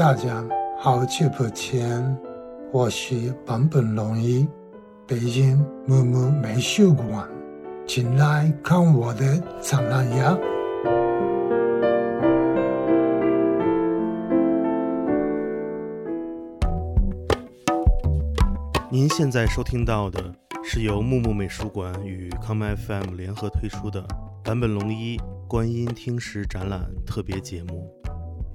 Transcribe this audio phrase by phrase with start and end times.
[0.00, 0.42] 大家
[0.78, 2.16] 好久不见，
[2.72, 4.48] 我是坂本龙一，
[5.06, 7.28] 北京木木美术馆，
[7.86, 10.38] 请来看我的展览呀！
[18.90, 24.02] 您现在收听到的是由木木美术馆与 Com FM 联合推出的
[24.44, 27.99] 坂本龙一观音听石展览特别节目。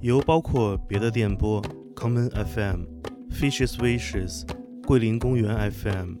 [0.06, 1.60] 由包括别的电波、
[1.96, 2.82] Common FM、
[3.28, 4.48] Fishes Wishes、
[4.86, 6.14] 桂林公园 FM、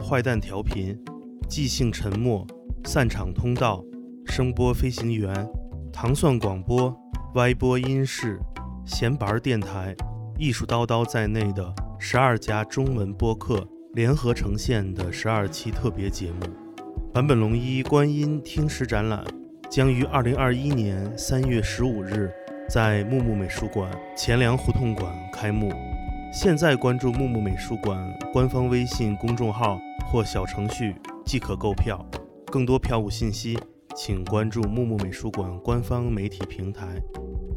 [0.00, 0.96] 坏蛋调频、
[1.48, 2.46] 即兴沉默、
[2.84, 3.84] 散场通道、
[4.26, 5.44] 声波飞行员、
[5.92, 6.96] 糖蒜广播、
[7.34, 8.38] 歪播音室、
[8.86, 9.92] 闲板电台、
[10.38, 16.38] 艺术叨叨在内的十二家中文播客联合呈现的十二期特别节目。
[17.12, 19.24] 坂本龙一观音听石展览
[19.68, 22.32] 将于二零二一年三月十五日。
[22.72, 25.70] 在木木美术馆钱粮胡同馆开幕，
[26.32, 32.02] 现在关注木木美术馆官方微信公众号或小程序即可购票。
[32.46, 33.58] 更多票务信息，
[33.94, 36.86] 请关注木木美术馆官方媒体平台。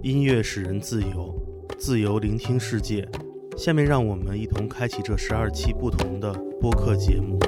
[0.03, 1.33] 音乐使人自由，
[1.79, 3.07] 自由聆听世界。
[3.55, 7.39] 下面让我们一同开启这十二期不同的播客节目。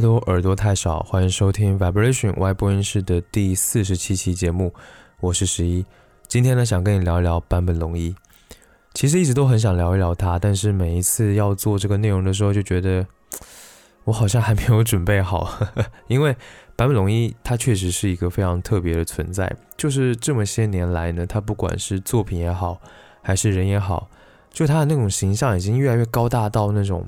[0.00, 1.00] 太多，耳朵太少。
[1.00, 4.72] 欢迎收听 Vibration Y 播音室的第四十七期节目，
[5.20, 5.84] 我是十一。
[6.26, 8.16] 今天呢，想跟你聊一聊坂本龙一。
[8.94, 13.06] 其实一直都很想聊一聊他，但是每一次要做这个内容的时候，就觉得
[14.04, 15.52] 我好像还没有准备好。
[16.08, 16.34] 因为
[16.78, 22.80] 坂本龙一他确实是一个非常特别的存在，就是这么些年来呢，他不管是作品也好，
[23.20, 24.08] 还是人也好，
[24.50, 27.04] 就他的那种形象已经越来越高大到那种，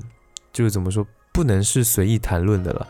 [0.51, 1.03] 就是怎么说？
[1.33, 2.87] 不能是随意谈论的了，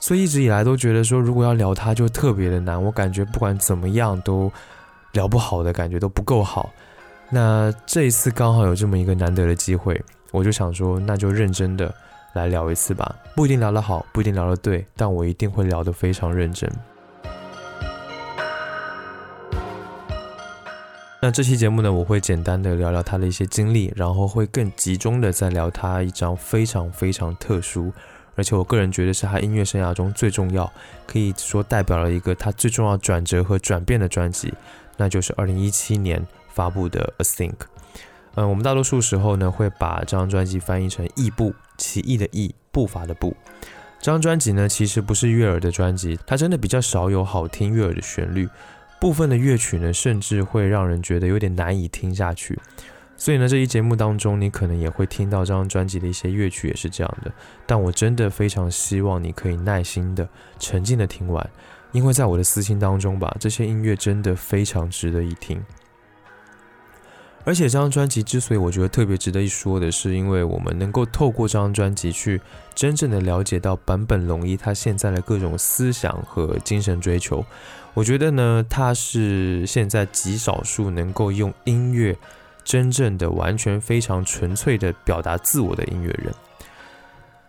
[0.00, 2.82] 所以一直以来都觉得说，如果要聊他，就特别的难。
[2.82, 4.50] 我感觉不管怎么样都
[5.12, 6.72] 聊不好的感觉都不够好。
[7.28, 11.94] 那这一次刚好有这么一个难得的机会，我就想说，那就认真的
[12.32, 13.14] 来聊一次吧。
[13.34, 16.70] 不一定聊得好，不一定聊得对，但我一定会聊得非常认真。
[21.26, 27.92] 那这期节目呢，我会简单的聊聊他的一些经历，然后会更集中的在聊他一张非常非常特殊，
[28.36, 30.72] 而且我个人觉得是他音乐生涯中最重要，
[31.04, 34.54] 可以说代表了一个他最重要转折和转变的专辑，
[34.96, 37.50] 那就是二零一七年发布的《A Think》。
[38.36, 43.34] 嗯，我们大多数时候呢会把这张专辑翻译成“异步”，奇异的异，步伐的步。
[43.98, 48.48] 这张专辑呢其实不是悦耳的专辑，它真的比较少有好听悦耳的旋律。
[48.98, 52.58] 部分的乐曲呢，甚至会让人觉得有点难以听下去。
[53.18, 57.32] 所以呢，这一节目当中，你可能也会听到这张专辑的一些乐曲也是这样的。
[57.66, 61.50] 但我真的非常希望你可以耐心的、沉静的听完，
[61.92, 65.62] 因为在我的私心当中吧，这些音乐真的非常值得一听。
[67.44, 72.38] 而且这张专辑之所以我觉得特别值得一说的是，因为我们能够透过这张专辑去
[72.74, 77.42] 真正的了解到坂本龙一他现在的各种思想和精神追求。
[77.96, 82.14] 我觉得呢，他是现在极少数能够用音乐
[82.62, 86.30] 真正的、完全非常纯粹的表达自我的音乐人。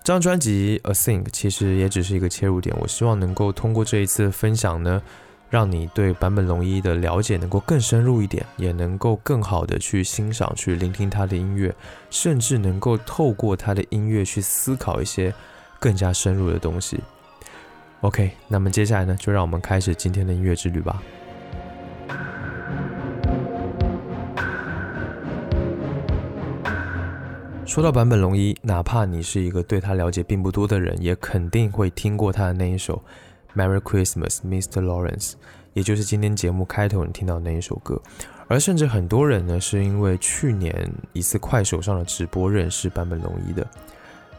[0.04, 5.02] 这张专辑《A Think》其实也只是一个切入点，我希望能够通过这一次分享呢，
[5.50, 11.76] 让你对坂本龙一的了解能够更深入一点，也能够更好的去欣赏、去聆听他的音乐，
[12.10, 15.34] 甚至能够透过他的音乐去思考一些
[15.78, 17.02] 更加深入的东西。
[18.02, 21.02] OK，那么接下来呢，就让我们开始今天的音乐之旅吧。
[27.66, 33.04] 说到坂本龙一，哪怕你是一个对他了解并不多的人，也肯定会听过他的那一首
[33.60, 34.82] 《Merry Christmas, Mr.
[34.84, 35.32] Lawrence》，
[35.74, 38.00] 也就是今天节目开头你听到那一首歌。
[38.48, 43.68] 而甚至很多人呢，是因为去年一次快手上的直播认识坂本龙一的。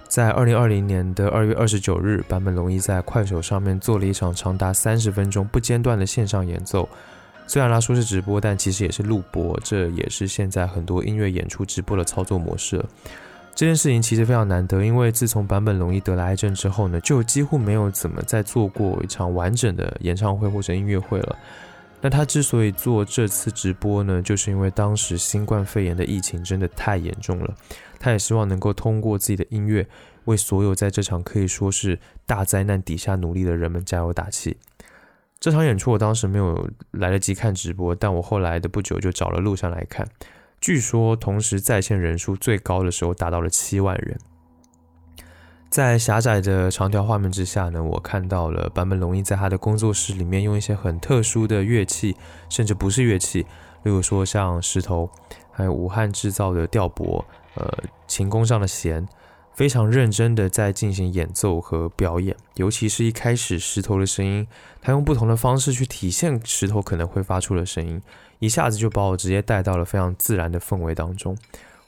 [0.08, 6.88] 在二零二零年的二月二十九日，坂本龙一在快手上面做了一场长达三十分钟不间断的线上演奏。
[7.46, 12.82] 虽然他说是直播，但其实也是录播，这也是现在很多音乐演出直播的操作模式。
[13.54, 21.36] 这件事情其实非常难得，因为自从坂本龙一得了癌症之后呢，就几乎没有怎么再做过一场完整的演唱会或者音乐会了。
[22.00, 27.52] 那他之所以做这次直播呢，就是因为当时新冠肺炎的疫情真的太严重了，
[27.98, 29.88] 他也希望能够通过自己的音乐，
[30.24, 34.58] 为所有在这场可以说是大灾难底下努力的人们加油打气。
[35.40, 40.08] 这场演出我当时没有来得及看直播，但我后来的不久就找了录像来看。
[40.60, 44.18] 据说同时在线人数最高的时候达到了七万人。
[45.70, 52.16] 在狭窄的长条画面之下呢，我看到了坂本龙一在他的工作室里面用一些很特殊的乐器，
[52.48, 53.42] 甚至不是乐器，
[53.82, 55.10] 例如说像石头，
[55.52, 57.24] 还有武汉制造的调拨，
[57.58, 59.04] 呃，琴弓上的弦，
[59.52, 62.36] 非常认真的在进行演奏和表演。
[62.54, 64.46] 尤其是一开始石头的声音，
[64.80, 68.00] 他用不同的方式去体现石头可能会发出的声音，
[68.38, 71.36] 一下子就把我直接带到了非常自然的氛围当中。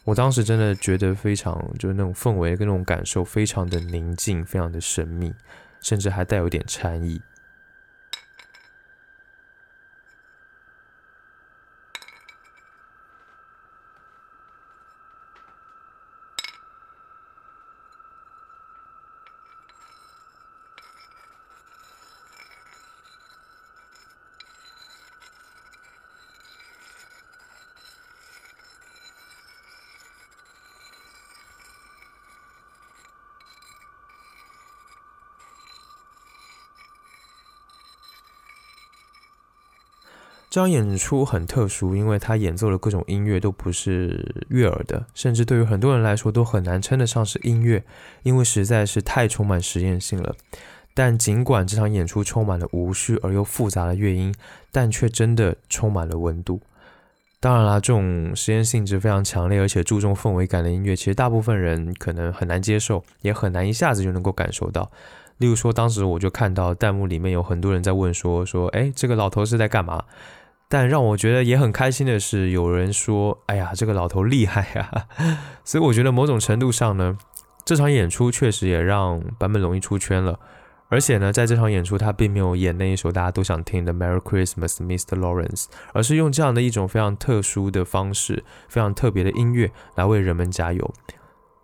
[0.04, 5.32] 我当时真的觉得非常，就是那种氛围跟那种感受，非常的宁静，非常的神秘，
[5.80, 7.20] 甚至还带有点禅意。
[40.50, 47.84] 这场演出很特殊，因为他演奏的各种音乐都不是悦耳的，甚至对于很多人来说都很难称得上是音乐，
[48.24, 50.34] 因为实在是太充满实验性了。
[50.92, 54.34] 但尽管这场演出充满了无序而又复杂的乐音，
[54.72, 56.60] 但却真的充满了温度。
[57.38, 64.90] 当然啦，这种实验性质非常强烈而且注重氛围感的音乐，其实大部分人可能很难接受，也很难一下子就能够感受到。
[65.38, 70.04] 例如说，当时我就看到弹幕里面有很多人在问说：“说，哎，这个老头是在干嘛？”
[70.72, 75.08] 但让我觉得也很开心的是，有人说：“哎呀，这个老头厉害呀！
[75.64, 77.18] ”所以我觉得某种程度上呢，
[77.64, 80.38] 这场演出确实也让坂本龙一出圈了。
[80.88, 85.18] 而且呢，在这场演出，他并没有演那一首大家都想听的《Merry Christmas, Mr.
[85.18, 90.94] Lawrence》，而是用这样的一种非常特殊的方式、非常特别的音乐来为人们加油。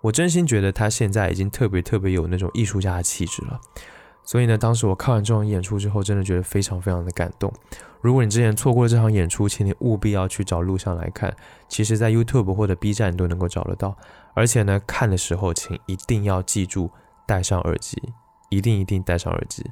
[0.00, 3.60] 我真心觉得他现在已经特别特别有那种艺术家的气质了。
[4.26, 7.50] 所以呢，当时我看完这场演出之后，真的觉得非常非常的感动。
[8.00, 11.34] 如果你之前错过了这场演出，请你务必要去找录像来看。
[11.68, 13.96] 其实，在 YouTube 或者 B 站都能够找得到。
[14.34, 16.90] 而且呢，看的时候请一定要记住
[17.24, 18.02] 戴上耳机，
[18.48, 19.64] 一定一定戴上耳机。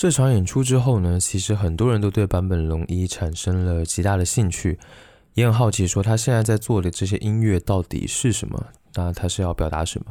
[0.00, 4.78] 这场演出之后呢，其实很多人都对坂本龙一产生了极大的兴趣，
[5.34, 8.68] 也很好奇说他现在在做的这些音乐到底是什么？
[8.94, 10.06] 那他是要表达什么？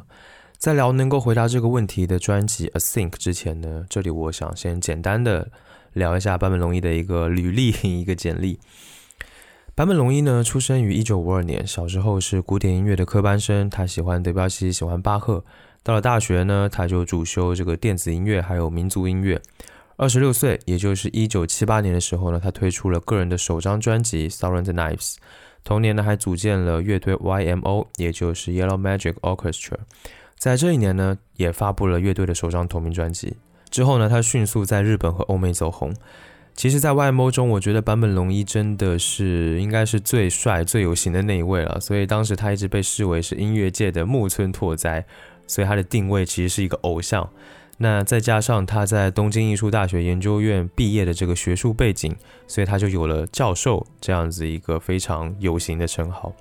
[0.59, 5.49] 在聊能够回答这个问题的专辑《A Think》之前呢，这里我想先简单的
[5.93, 8.59] 聊一下坂本龙一的一个履历， 一个简历。
[9.75, 15.43] 坂本龙一呢，出生于一九五二年，小时候是古典音乐的科班生，他喜欢德彪西，喜欢巴赫。
[15.81, 19.41] 到了大学呢，他就主修这个电子音乐，还有民族音乐。
[20.01, 24.95] 二十六岁，也就是一九七八年的时候呢，他推出了个人的首张专辑《Silent Knives》。
[25.65, 29.75] 同年呢，还组建了乐队 YMO，也就是 Yellow Magic Orchestra。
[30.37, 33.35] 在这一年呢，也发布了乐队的首张同名专辑。
[33.69, 35.93] 之后呢，他迅速在日本和欧美走红。
[36.55, 41.77] 其实，在 YMO 中，我觉得坂本龙一真的是应该是最帅、最有型的那一位了。
[41.81, 45.05] 所以当时他一直被视为是音乐界的木村拓哉。
[45.45, 47.27] 所以他的定位其实是一个偶像，
[47.81, 52.13] 那再加上他在东京艺术大学研究院毕业的这个学术背景，
[52.45, 56.31] 所以他就有了教授这样子一个非常有型的称号。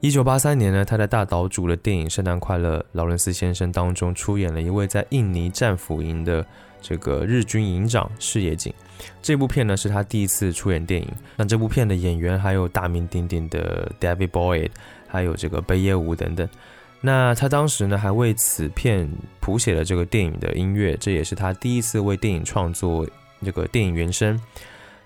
[0.00, 6.46] 一九八三年呢，他在大岛主的电影《圣诞快乐，劳伦斯先生》当中出演了一位在印尼战俘营的
[6.80, 8.72] 这个日军营长事野井。
[9.20, 11.08] 这部片呢是他第一次出演电影。
[11.36, 14.70] 那这部片的演员还有大名鼎鼎的 David Boyd，
[15.06, 16.48] 还有这个北野武等等。
[17.00, 19.08] 那他当时呢，还为此片
[19.40, 23.06] 谱写了这个电影的音乐，这也是他第一次为电影创作
[23.44, 24.38] 这个电影原声。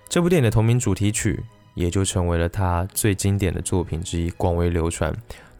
[0.08, 1.42] 这部电影的同名主题曲
[1.74, 5.14] 也就成为了他最经典的作品之一，广为流传。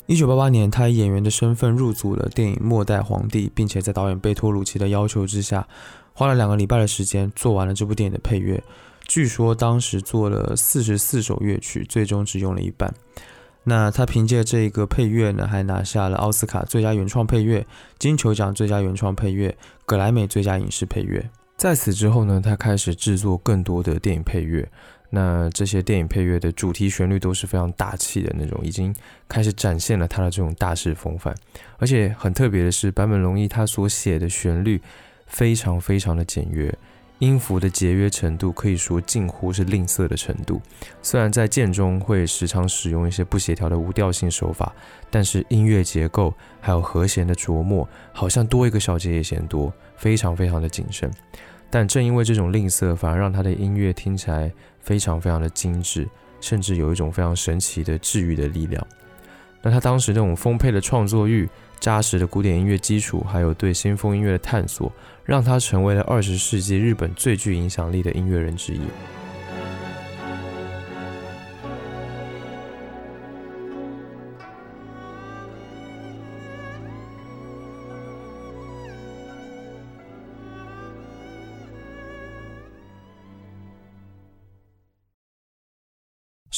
[0.07, 5.67] 一九八八年，他以演员的身份入组了电影《末代皇帝》，并且在导演贝托鲁奇的要求之下，
[6.13, 8.63] 花了两个礼拜的时间做完了这部电影的配乐。
[9.07, 12.93] 据说当时做了四十四首乐曲，最终只用了一半。
[13.65, 17.65] 那他凭借这个配乐呢，还拿下了奥斯卡最佳原创配乐、
[17.99, 21.31] 金球奖最佳原创配乐、格莱美最佳影视配乐。
[21.57, 24.69] 在此之后呢，他开始制作更多的电影配乐。
[25.15, 28.93] 那这些电影配乐的主题旋律都是非常大气的那种，已经
[29.29, 31.35] 开始展现了他的这种大师风范。
[31.77, 34.81] 而且很特别的是，坂本龙一他所写的旋律
[35.27, 36.75] 非常非常的简约。
[37.23, 40.61] 音符的节约程度可以说近乎是吝啬的程度。
[41.03, 44.75] 虽然在键中会时常使用一些不协调的无调性手法，
[45.09, 51.09] 但是音乐结构还有和弦的琢磨，好像多一个小节也嫌多，非常非常的谨慎。
[51.71, 56.09] 但正因为这种吝啬，反而让他的音乐听起来非常非常的精致，
[56.41, 58.85] 甚至有一种非常神奇的治愈的力量。
[59.63, 61.49] 那他当时那种丰沛的创作欲。
[61.83, 64.93] 扎实的古典音乐基础，还有对先锋音乐的探索，
[65.25, 68.81] 让他成为了二十世纪日本最具影响力的音乐人之一。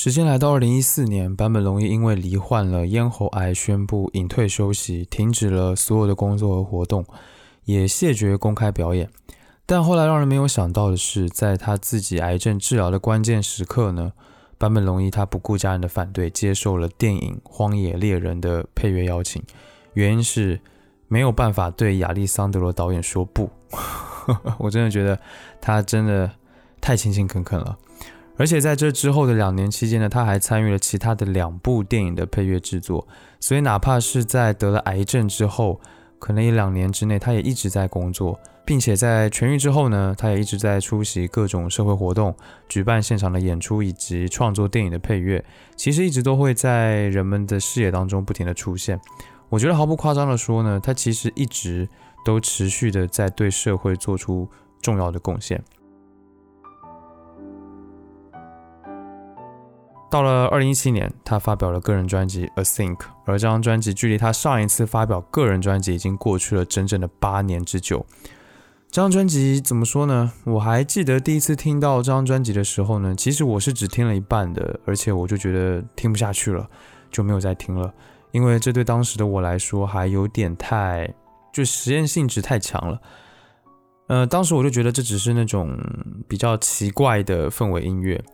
[0.04, 7.02] 时间来到二零一四年，坂本龙一因为罹患了咽喉癌，宣布隐退休息，停止了所有的工作和活动，
[7.64, 9.08] 也谢绝公开表演。
[9.64, 14.12] 但后来让人没有想到的是，在他自己癌症治疗的关键时刻呢，
[14.58, 19.42] 坂本龙一他不顾家人的反对，接受了电影《荒野猎人》的配乐邀请。
[19.94, 20.60] 原因是
[21.08, 23.48] 没有办法对亚历桑德罗导演说不。
[24.60, 25.18] 我真的觉得
[25.62, 26.30] 他真的
[26.78, 27.78] 太勤勤恳恳了。
[28.36, 33.06] 而且在这之后的两年期间呢，他还参与了其他的两部电影的配乐制作。
[33.38, 35.80] 所以哪怕是在得了癌症之后，
[36.18, 42.34] 可能一两年之内，他也一直在工作，并且在痊愈之后呢，他也一直在出席各种社会活动，
[42.68, 45.44] 举办现场的演出以及创作电影的配乐。
[45.76, 48.98] 其实一直都会在人们的视野当中不停的出现。
[49.48, 51.88] 我觉得毫不夸张的说呢，他其实一直
[52.24, 54.48] 都持续的在对社会做出
[54.82, 55.62] 重要的贡献。
[60.14, 68.06] 到了二零一七年，他发表了个人专辑《A Think》，而这张专辑距离他上一次发表个人专辑已经过去了整整的八年之久。
[68.92, 70.32] 这张专辑怎么说呢？
[70.44, 76.64] 我还记得第一次听到这张专辑的时候呢，其实我是只听了一半的，而且我就觉得听不下去了，
[77.10, 77.92] 就没有再听了，
[78.30, 81.12] 因为这对当时的我来说还有点太
[81.52, 83.00] 就实验性质太强了。
[84.06, 85.76] 呃，当时我就觉得这只是那种
[86.28, 88.24] 比较奇怪的氛围音乐。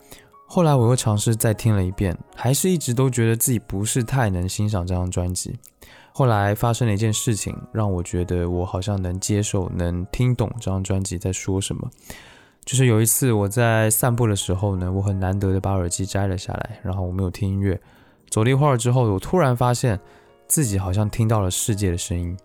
[0.52, 5.56] 后来我又尝试再听了一遍，还是一直都觉得自己不是太能欣赏这张专辑。
[6.12, 11.88] 后来发生了一件事情，让我觉得我好像能接受、能听懂这张专辑在说什么。
[12.64, 17.80] 就是有一次我在散步的时候呢，我很难得的把耳机摘了下来，然后我没有听音乐。
[18.28, 20.00] 走了一会儿之后，我突然发现
[20.48, 22.36] 自己好像听到了世界的声音。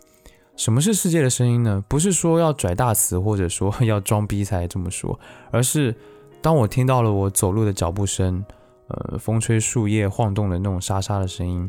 [0.56, 1.84] 什么是世界的声音呢？
[1.90, 5.20] 不是说要拽大词，或者说要装逼才这么说，
[5.50, 5.96] 而是。
[6.46, 8.46] 当我听到了我走路的脚步声，
[8.90, 11.68] 呃，风吹树叶晃动的那种沙沙的声音，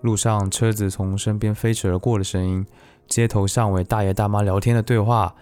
[0.00, 2.66] 路上车子从身边飞驰而过的声音，
[3.06, 5.34] 街头巷尾大爷大妈聊天的对话，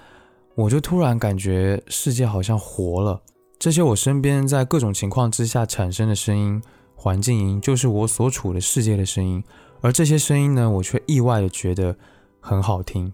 [0.56, 3.22] 我就突然感觉世界好像活了。
[3.56, 6.60] 这些我身边在各种情况之下产生的声音，
[6.96, 9.44] 环境音，就是我所处的世界的声音。
[9.80, 11.94] 而这些声音呢，我却意外的觉得
[12.40, 13.12] 很好听。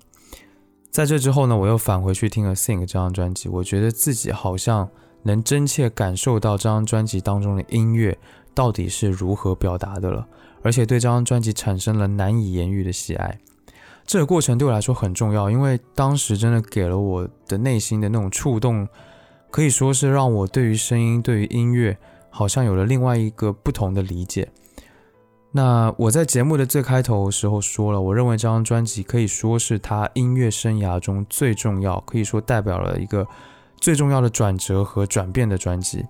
[0.90, 4.88] 在这之后呢，我又返回去听了《Think》这张专辑，我觉得自己好像。
[5.22, 8.16] 能真切感受到这张专辑当中的音乐
[8.54, 10.26] 到底是如何表达的了，
[10.62, 13.38] 而且对这张专辑产生了难以言喻的喜爱。
[14.06, 18.88] 这个过程对我来说很重要，因为当时真的给了我的内心的那种触动，
[19.50, 21.98] 可以说是让我对于声音、对于音乐
[22.30, 24.48] 好像有了另外一个不同的理解。
[25.50, 33.26] 那我在节目的最开头时候说了，我认为这张专辑可以说是他音乐生涯中最重要，可以说代表了一个。
[33.80, 36.04] 最重要的转折和转变的专辑，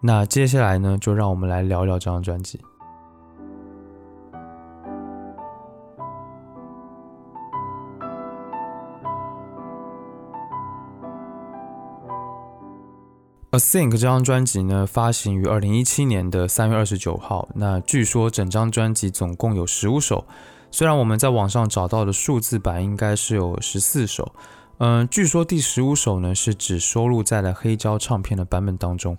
[0.00, 2.58] 那接下来呢，就让我们来聊聊这张专辑。
[13.56, 17.48] 《A Think》这张专辑呢，发行于二零一七年的三月二十九号。
[17.54, 20.24] 那据说整张专辑总共有十五首，
[20.70, 24.32] 虽然我们在网上找到的数字版应该是有十四首。
[24.78, 29.16] 嗯，据说第十五首呢是只收录在了黑胶唱片的版本当中，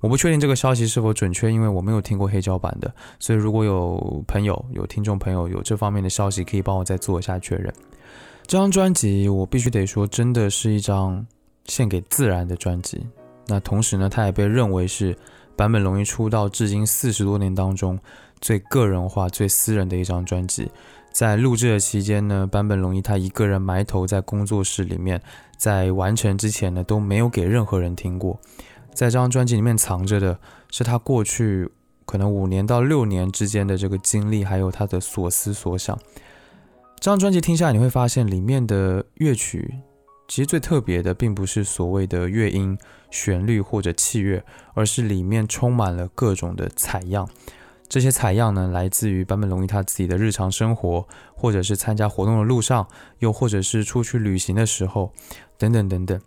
[0.00, 7.72] 我不确定这个消息是否准确，因为我没有听过黑胶版的，所以如果有朋友、有听众朋友有这方面的消息，可以帮我再做一下确认。
[8.46, 11.24] 这张专辑我必须得说，真的是一张
[11.66, 13.06] 献给自然的专辑。
[13.46, 15.14] 那同时呢，它也被认为是
[15.56, 17.98] 坂本龙一出道至今四十多年当中
[18.40, 20.70] 最个人化、最私人的一张专辑。
[21.12, 25.20] 在录制的期间呢，坂本龙一他一个人埋头在工作室里面，
[25.56, 28.40] 在完成之前呢都没有给任何人听过。
[28.94, 30.38] 在这张专辑里面藏着的
[30.70, 31.68] 是他过去
[32.04, 35.98] 可能五年到六年之间的这个经历，还有他的所思所想。
[36.96, 39.74] 这张专辑听下来，你会发现里面的乐曲
[40.28, 42.78] 其实最特别的，并不是所谓的乐音、
[43.10, 44.42] 旋律或者器乐，
[44.72, 47.28] 而是里面充满了各种的采样。
[47.92, 55.12] 这些采样呢，来自于坂本龙一他自己的日常生活，或者是参加活动的路上，又或者是出去旅行的时候，
[55.58, 56.18] 等等等等。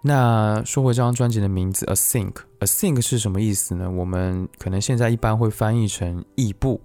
[0.00, 3.90] 那说回这张专辑的名字，A Think，A Think 是什么意思呢？
[3.90, 6.80] 我们可能现在一般会翻译成异步，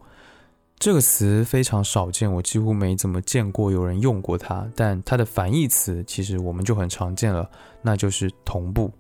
[0.77, 4.69] 这个词非常少见，我几乎没怎么见过有人用过它。
[4.75, 7.49] 但它的反义词其实我们就很常见了，
[7.81, 8.91] 那就是同步。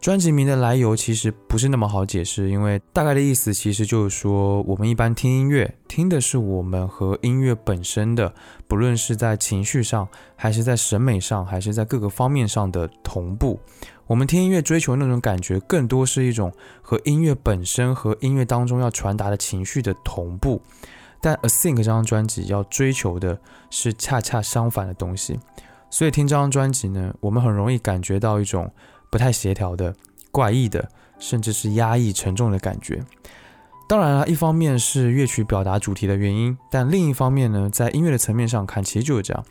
[0.00, 8.32] 专辑名的来由其实不是那么好解释，因为大概的意思其实就是说，我们一般听音乐，听的是我们和音乐本身的，
[8.66, 13.60] 不论是在情绪上，还是在审美上，还是在各个方面上的同步。
[14.06, 20.62] 我们听音乐追求那种感觉，更多是一种和音乐本身和音乐当中要传达的情绪的同步。
[21.20, 23.38] 但《A Think》这张专辑要追求的
[23.68, 25.38] 是恰恰相反的东西，
[25.90, 28.72] 所以听这张专辑呢，我们很容易感觉到一种。
[29.10, 29.94] 不太协调的、
[30.30, 30.88] 怪异的，
[31.18, 33.04] 甚至是压抑沉重的感觉。
[33.88, 39.44] 当然了，一方面是乐曲表达主题的原因，但另一方面呢，在音乐的层面上看，其实就是这样。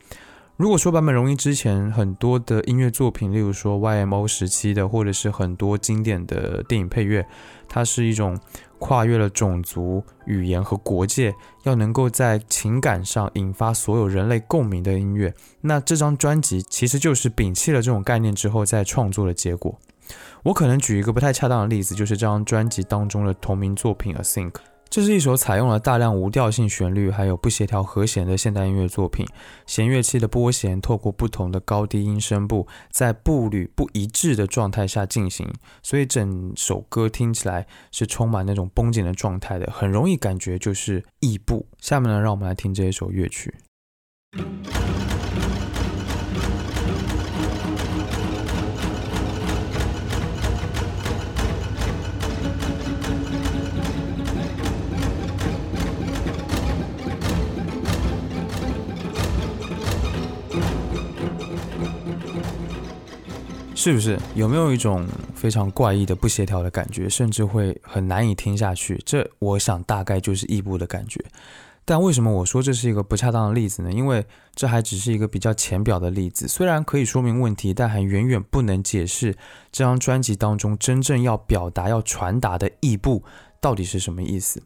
[0.59, 7.25] 如果说版本容易之前很多的音乐作品，例如说 YMO 时期的，或者是很多经典的电影配乐，
[7.69, 8.37] 它是一种
[8.77, 15.33] 跨越了种族、语言和国界，要能够在情感上引发所有人类共鸣的音乐。
[15.61, 19.79] 那这张专辑其实就是摒弃了这种概念之后再创作的结果。
[20.43, 24.51] 我可能举一个不太恰当的例子，就是这张专辑当中的同名作品《A Think》。
[24.89, 29.23] 这是一首采用了大量无调性旋律，还有不协调和弦的现代音乐作品。
[29.67, 35.47] 弦乐器的拨弦透过不同的高低音声部，在步履不一致的状态下进行，
[35.83, 41.67] 所以整首歌听起来是充满那种绷紧的状态的，很容易感觉就是异步。
[41.79, 43.53] 下面呢，让我们来听这一首乐曲。
[63.79, 69.01] 是不是有没有一种非常怪异的不协调的感觉，甚至会很难以听下去？
[69.05, 71.23] 这我想大概就是异步的感觉。
[71.85, 73.89] 但为什么我说这是一个不恰当的例子呢？
[73.89, 79.31] 因为这还只是一个比较浅表的例子，虽然可以说明问题，但还远远不能解释
[79.71, 83.23] 这张专辑当中真正要表达、要传达的异步
[83.61, 84.61] 到底是什么意思。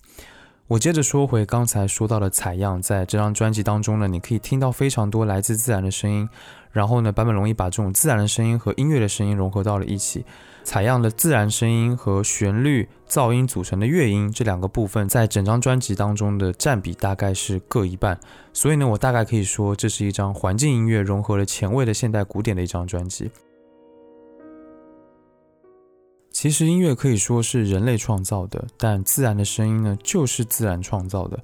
[0.66, 6.28] 我接着说回刚才说到的采样，在这张专辑当中呢，你可以听到非常多来自自然的声音。
[6.74, 10.26] 然后呢，版本龙一把这种自然的声音和音乐的声音融合到了一起，
[10.64, 18.20] 采样的自然声音和旋律噪音组成的乐音这两个部分，在整张专辑当中的占比大概是各一半。
[18.52, 23.30] 所以呢，我大概可以说，这是一张环境音乐融合了前卫的现代古典的一张专辑。
[26.32, 31.40] 其实音乐可以说是人类创造的，但自然的声音呢，就是自然创造的。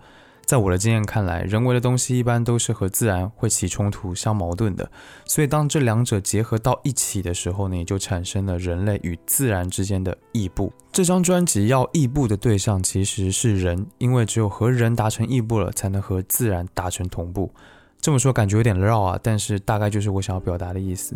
[0.49, 4.89] 在我的经验看来，人为的东西一般都是和自然会起冲突、相矛盾的。
[5.27, 10.73] 所以，当这两者结合到一起的时候呢，也就产生了人类与自然之间的异步。
[10.91, 17.53] 这张专辑要异步的对象其实是人，因为只有和人达成异步了，才能和自然达成同步。
[18.01, 21.15] 这么说感觉有点绕啊，但是大概就是我想要表达的意思。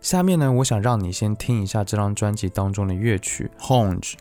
[0.00, 4.12] 下面呢，我想让你先听一下这张专辑当中的乐曲《Honge》。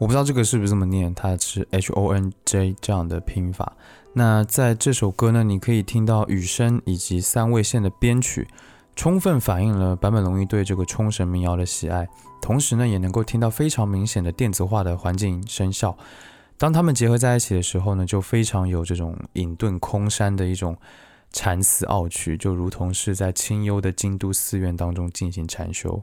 [0.00, 3.76] 我不知道这个是不是这么念，它是 H O N J 这样的拼法。
[4.14, 8.48] 那在这首歌呢，你可以听到雨声以及三位线的编曲，
[8.96, 12.08] 充分反映了坂本龙一对这个冲绳民谣的喜爱。
[12.40, 15.94] 同时呢，也能够听到非常明显的电子化的环境声效。
[16.56, 20.74] 当它们结合在一起的时候呢，就非常有这种隐遁空山的一种
[21.30, 26.02] 禅思傲趣，就如同是在清幽的京都寺院当中进行禅修。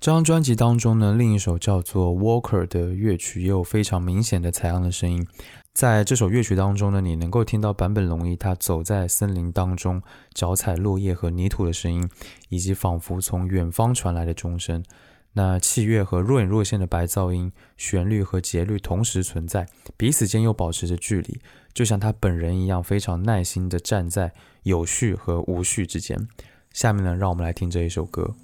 [0.00, 5.26] 这张专辑当中呢，另一首叫做《Walker》的乐曲也有非常明显的采样的声音。
[5.74, 10.00] 在这首乐曲当中呢，你能够听到坂本龙一他走在森林当中，
[10.32, 12.08] 脚踩落叶和泥土的声音，
[12.48, 14.82] 以及仿佛从远方传来的钟声。
[15.34, 21.38] 那器乐和若隐若现的白噪音，旋律和节律同时存在，彼此间又保持着距离，
[21.74, 24.32] 就像他本人一样，非常耐心地站在
[24.62, 26.26] 有序和无序之间。
[26.72, 28.34] 下面呢，让我们来听这一首歌。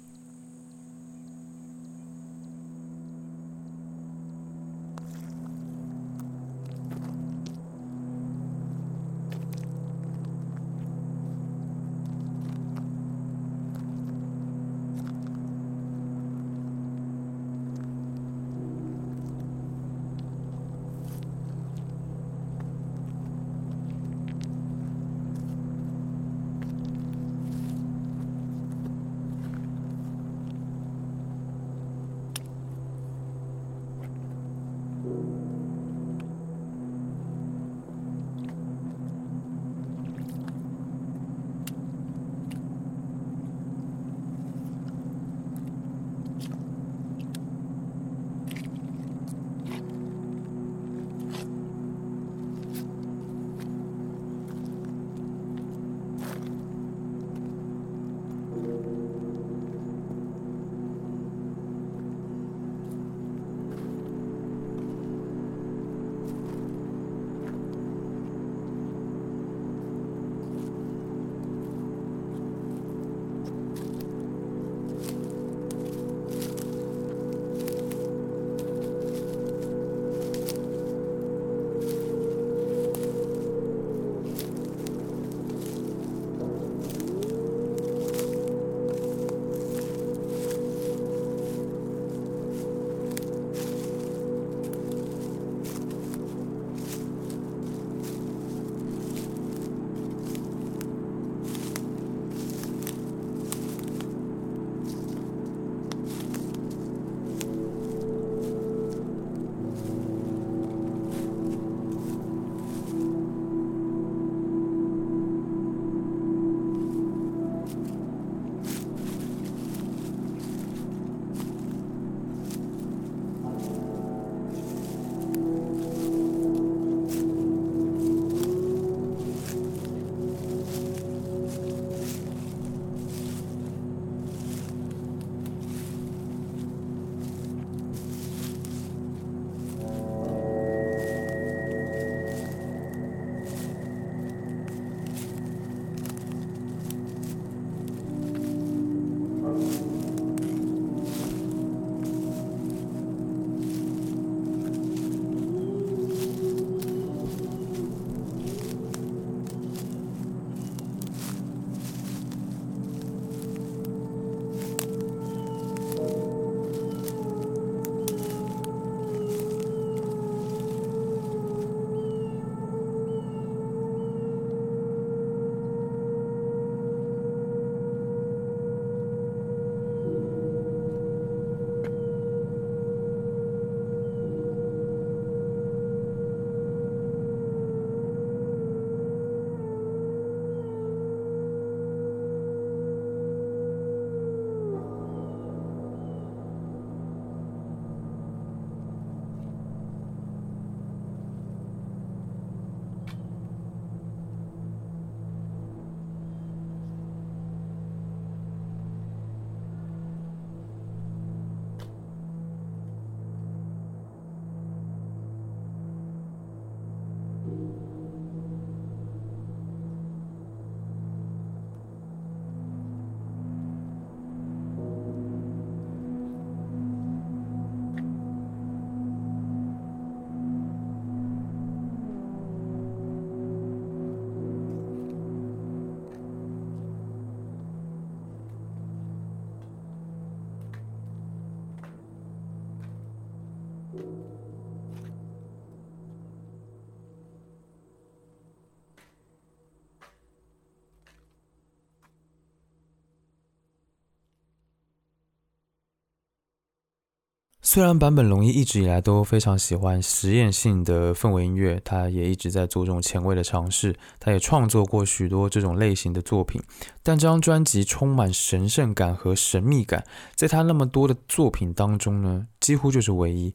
[257.69, 266.61] 虽然坂本龙一一直以来都非常喜欢实验性的氛围音乐，他也一直在做这种前卫的尝试，他也创作过许多这种类型的作品。
[267.03, 270.01] 但这张专辑充满神圣感和神秘感，
[270.33, 273.53] 在他那么多的作品当中呢，几乎就是唯一。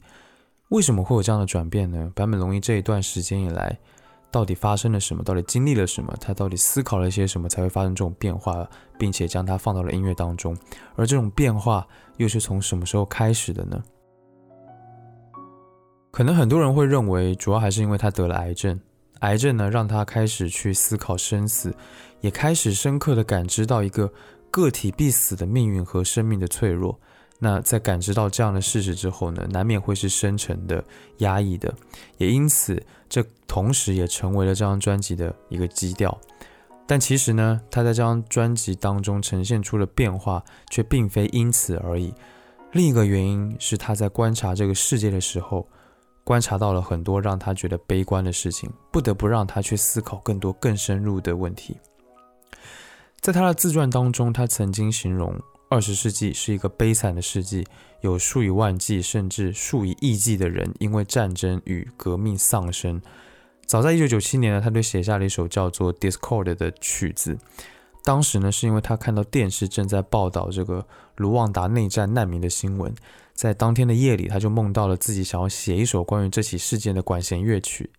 [0.69, 2.11] 为什么会有这样的转变呢？
[2.15, 3.75] 坂本龙一这一段时间以来，
[4.29, 5.23] 到底发生了什么？
[5.23, 6.15] 到底经历了什么？
[6.21, 10.55] 他到底思考了一些什么，才会发生这种变化，并且将它放到了音乐当中？
[10.95, 13.81] 而这种变化又是从什么时候开始的呢？
[16.13, 18.79] 可能很多人会认为，主要还是因为他得了癌症。
[19.21, 21.75] 癌症呢，让他开始去思考生死，
[22.21, 24.07] 也开始深刻的感知到一个
[24.51, 26.95] 个体必死的命运和生命的脆弱。
[27.39, 30.85] 那在感知到这样的事实之后呢，难免会是深沉的、
[31.17, 31.73] 压抑的。
[32.19, 36.15] 也因此，这同时也成为了这张专辑的一个基调。
[36.85, 42.13] 但其实呢，他在这张专辑当中呈现出了变化，却并非因此而已。
[42.71, 45.67] 另一个原因是他在观察这个世界的时候。
[46.23, 51.77] 观察到了很多让他觉得悲观的事情，不得不让他去思考更多更深入的问题。
[53.19, 55.33] 在他的自传当中，他曾经形容
[55.69, 57.65] 二十世纪是一个悲惨的世纪，
[58.01, 63.01] 有数以万计甚至数以亿计的人因为战争与革命丧生。
[63.65, 67.37] 早在一九九七年呢，他就写下了一首叫做《Discord》的曲子。
[68.03, 72.93] 当时呢，是因为他看到电视正在报道这个卢旺达内战难民的新闻。
[73.43, 77.89] 在当天的夜里，他就梦到了自己想要写一首关于这起事件的管弦乐曲。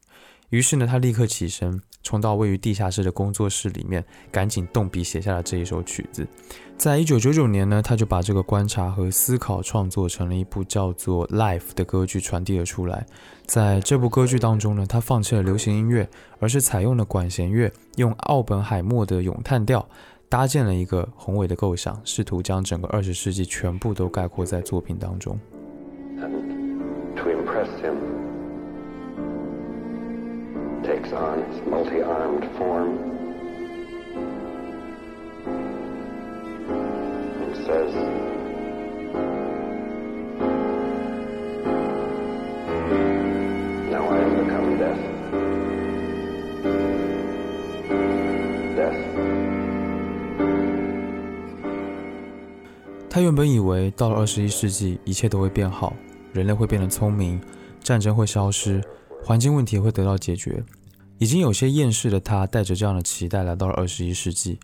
[0.48, 4.02] 于是呢，他立刻起身，冲到位于地下室的工作室里面，
[4.32, 6.26] 赶紧动笔写下了这一首曲子。
[6.78, 13.06] 在一九九九年呢，他就把这个观察和思考创作成了一部叫做《Life》的歌剧传递了出来。
[13.44, 19.86] 在这部歌剧当中呢，他放弃了流行音乐，而是采用了管弦乐，用奥本海默的咏叹调。
[20.28, 25.38] 搭建了一个宏伟的构想，试图将整个二十世纪全部都概括在作品当中。
[53.08, 55.94] 他原本以为到了二十一世纪，一切都会变好，
[56.32, 57.40] 人类会变得聪明，
[57.80, 58.82] 战争会消失，
[59.22, 60.64] 环境问题会得到解决。
[61.18, 64.58] 已经有些厌世的他，带着这样的期待来到了二十一世纪。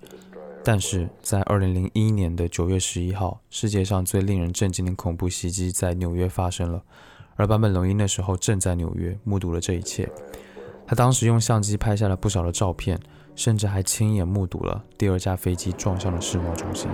[0.64, 6.83] 但是在二零零一年的九月十一号，世界上最令人震惊的恐怖袭击在纽约发生了，
[7.37, 10.11] 而坂本龙一那时候正在纽约，目睹了这一切。
[10.87, 13.00] 他当时用相机拍下了不少的照片，
[13.35, 16.88] 甚至还亲眼目睹了第二架飞机撞向了世贸中心。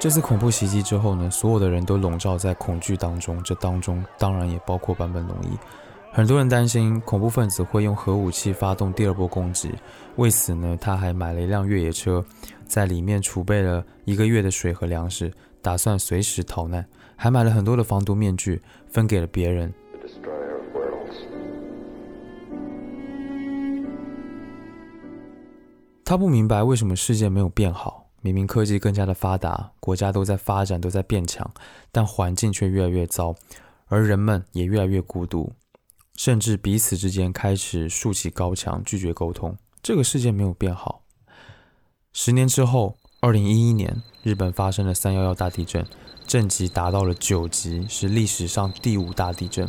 [0.00, 5.56] 这次恐怖袭击之后呢，所有的人都笼罩在恐惧当中，这当中当然也包括坂本龙一。
[6.14, 9.72] 很多人担心恐怖分子会用核武器发动第二波攻击，
[10.16, 12.22] 为此呢，他还买了一辆越野车，
[12.66, 19.72] 在里面储备了一个月的水和粮食，打算随时逃难，还买了很多的防毒面具，分给了别人。
[26.04, 28.06] 他不明白为什么世界没有变好。
[28.20, 31.50] 明明科技更加的发达，国家都在发展，都在变强，
[31.90, 33.34] 但环境却越来越糟，
[33.86, 35.50] 而人们也越来越孤独，
[36.16, 39.56] 甚至彼此之间开始竖起高墙，拒绝沟通。
[39.82, 41.02] 这个世界没有变好。
[42.12, 45.86] 十年之后，二零一一年，日本发生了三幺幺大地震，
[46.26, 49.68] 震级达到了九级，是历史上第五大地震。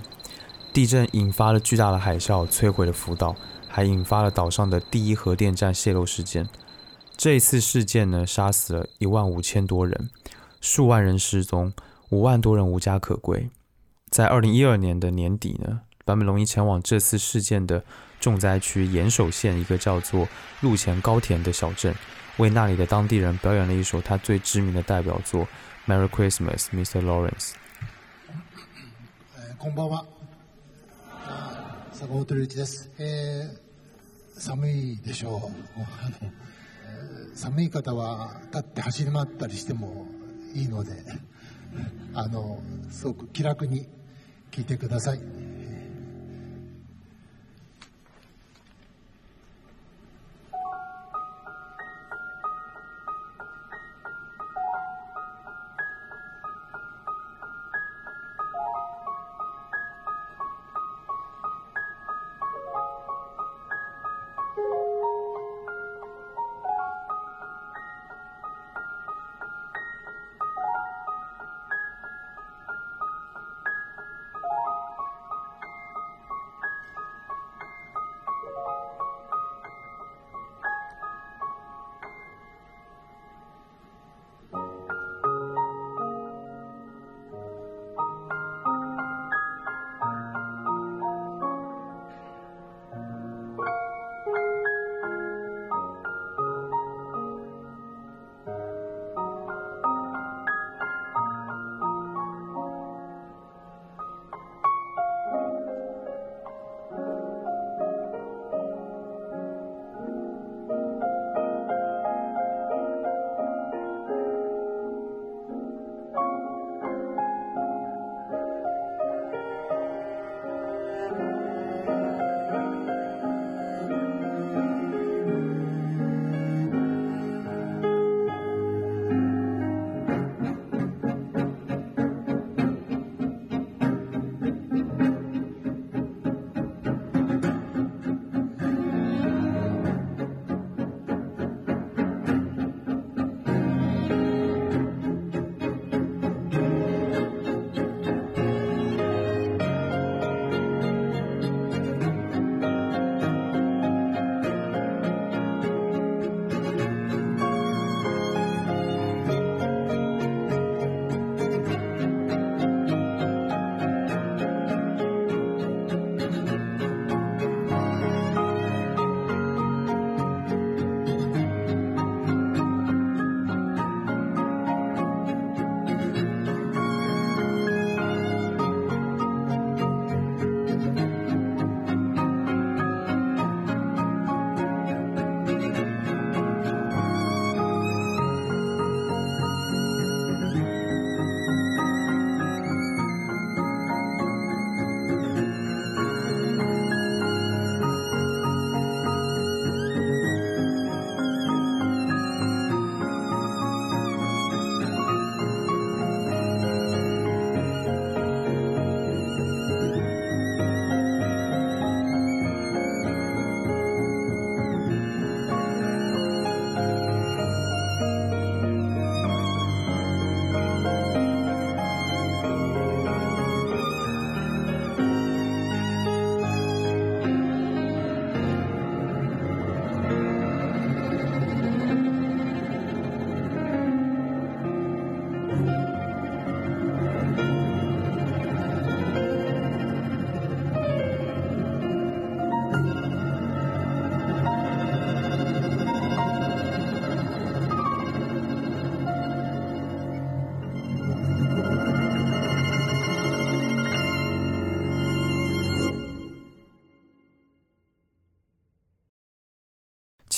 [0.74, 3.36] 地震引发了巨大的海啸，摧毁了福岛，
[3.68, 6.50] 还引发了岛上的第一核电站泄漏事件。
[7.16, 10.10] 这一次事件呢，杀死了一万五千多人，
[10.60, 11.72] 数万人失踪，
[12.10, 13.50] 五万多人无家可归。
[14.10, 17.85] 在二零一二年的年底呢，坂本龙一前往这次事件的
[18.21, 20.29] 重灾区岩手县一个叫做
[20.61, 21.95] 陆前高田的小镇，
[22.39, 25.47] 为那里的当地人表演了一首他最知名的代表作《
[25.87, 27.03] Merry Christmas, Mr.
[27.03, 27.53] Lawrence》。
[29.59, 30.07] こんばんは。
[31.93, 32.91] 坂本龍一です。
[34.37, 35.51] 寒いでしょ
[37.35, 37.37] う。
[37.37, 40.07] 寒い方は立って走り回ったりしても
[40.55, 41.05] いいので
[42.15, 43.89] あのすごく気楽に
[44.51, 45.21] 聞いてください。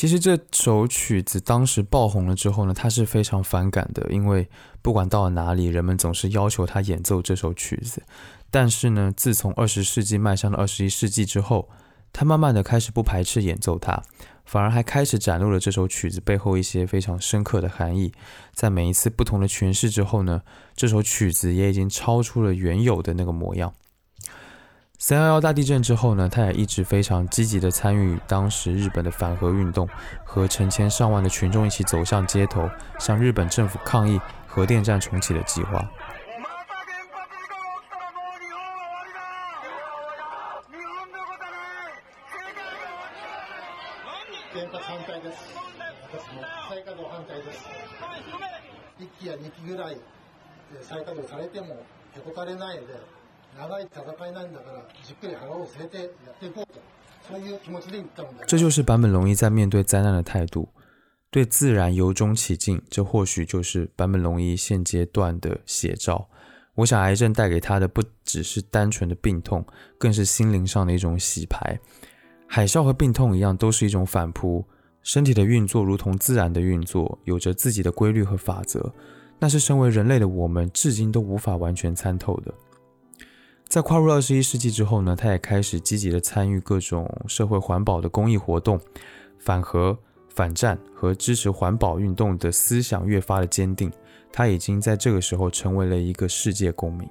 [0.06, 4.47] 其实这首曲子当时爆红了之后呢，他是非常反感的，因为
[4.84, 8.03] 不管到了哪里，人们总是要求他演奏这首曲子。
[8.51, 11.68] 但是呢，自从二十世纪迈向了二十一世纪之后，
[12.14, 14.03] 他慢慢的开始不排斥演奏它，
[14.45, 18.14] 反而还开始展露了这首曲子背后一些非常深刻的含义。
[18.53, 20.43] 在每一次不同的诠释之后呢，
[20.76, 23.74] 这首曲子也已经超出了原有的那个模样。
[24.98, 29.88] 三幺幺大地震之后呢，他也一直非常积极的参与当时日本的反核运动，
[30.24, 32.68] 和成千上万的群众一起走向街头，
[32.98, 35.86] 向日本政府抗议核电站重启的计划。
[58.45, 60.70] 这就是坂本龙一在面对灾难的态度，
[61.32, 62.82] 对自然由衷起敬。
[62.89, 66.28] 这或许就是坂本龙一现阶段的写照。
[66.76, 69.66] 我想，癌症带给他的不只是单纯的病痛，
[69.97, 71.80] 更是心灵上的一种洗牌。
[72.47, 74.64] 海啸和病痛一样，都是一种反扑。
[75.01, 78.93] 身体的运作如同自然的运作，有着自己的规律和法则，
[79.39, 82.53] 那是身为人类的我们至今都无法完全参透的。
[83.68, 88.80] 在跨入二十一世纪之后呢，他也开始积极的参与各种社会环保的公益活动，
[89.38, 89.97] 反核、
[90.30, 93.91] 反战和支持环保运动的思想越发的坚定。
[94.32, 97.09] 他已经在这个时候成为了一个世界公民。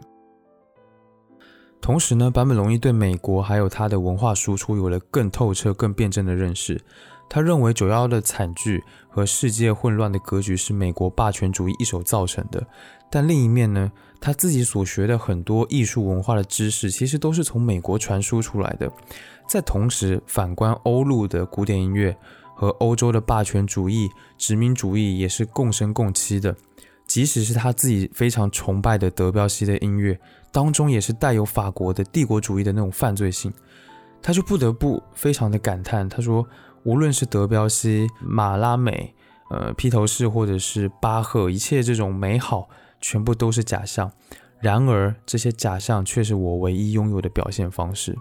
[1.80, 6.80] 同时呢，坂本龙一对美国还有他的文化输出有了更透彻、更辩证的认识。
[7.28, 12.66] 他认为九幺幺的惨剧和世界混乱的格局是美国霸权主义一手造成的。
[13.11, 13.90] 但另一面呢，
[14.24, 18.90] 他自己所学的很多艺术文化的知识，其实都是从美国传输出来的。
[19.46, 22.16] 在同时，反观欧陆的古典音乐
[22.54, 24.08] 和欧洲的霸权主义、
[24.38, 26.56] 殖民主义也是共生共栖的。
[27.06, 30.18] 即使是他自己非常崇拜的德彪西的音乐
[30.50, 33.52] 当中，也是带有法国的帝国主义的那种犯罪性。
[34.22, 36.48] 他就不得不非常的感叹，他说
[36.84, 39.14] ：“无论是德彪西、马拉美、
[39.50, 42.66] 呃披头士，或者是巴赫，一切这种美好。”
[43.07, 44.11] 全部都是假象，
[44.62, 48.16] 然而这些假象却是我唯一拥有的表现方式。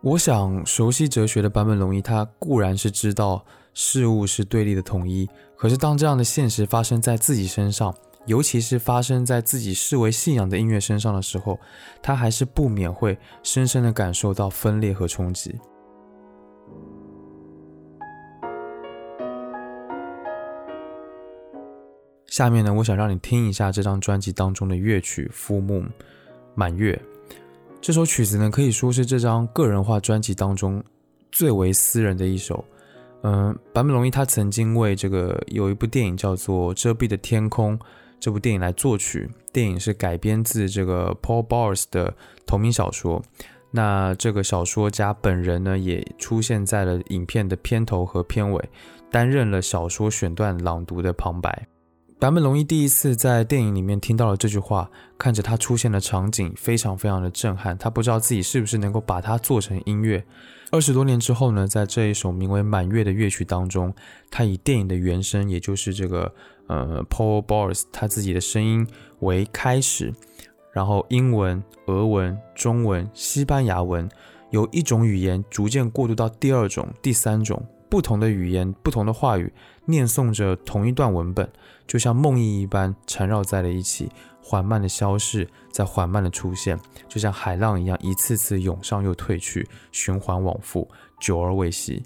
[0.00, 11.60] 我想，熟悉哲学的坂本龙一，他固然是知道事物是对立的统一，可是当这样的现实发生在自己身上，尤其是发生在自己视为信仰的音乐身上的时候，
[12.02, 15.54] 他还是不免会深深的感受到分裂和冲击。
[22.36, 25.84] 下面呢，我想让你听一下这张专辑当中的乐曲《Full Moon》
[26.54, 27.00] 满月。
[27.80, 30.84] 这首曲子呢，可以说是这张个人化专辑当中
[31.32, 32.62] 最为私人的一首。
[33.22, 37.74] 嗯，坂本龙一他曾经为这个有一部电影叫做《遮蔽的天空》
[38.20, 42.14] 这部电影来作曲，电影是改编自这个 Paul Bowers 的
[42.44, 43.22] 同名小说。
[43.70, 48.62] 那这个小说家本人呢，也出现在了影片的片头和片尾，
[49.10, 51.66] 担任了小说选段朗读的旁白。
[52.18, 57.76] 坂本龙一第一次在电影里面听到了这句话，看着他出现的场景，非常非常的震撼。
[57.76, 60.24] 他不知道自己是不是能够把它做成音乐。
[60.70, 63.94] 二十多年之后呢，在这一首名为《满月》的乐曲当中，
[64.30, 66.34] 他以电影的原声，也就是这个
[66.68, 68.86] 呃 Paul Bowers 他自己的声音
[69.20, 70.10] 为开始，
[70.72, 74.08] 然后英文、俄文、中文、西班牙文，
[74.52, 79.52] 由一种语言逐渐过渡到第二种、第三种不同的语言、不同的话语，
[79.84, 81.46] 念诵着同一段文本。
[81.86, 84.10] 就像梦呓一般缠绕在了一起，
[84.42, 86.78] 缓慢的消逝，再缓慢的出现，
[87.08, 90.88] 就像海浪一样，一次次涌上又退去，循环往复，
[91.20, 92.02] 久而未息。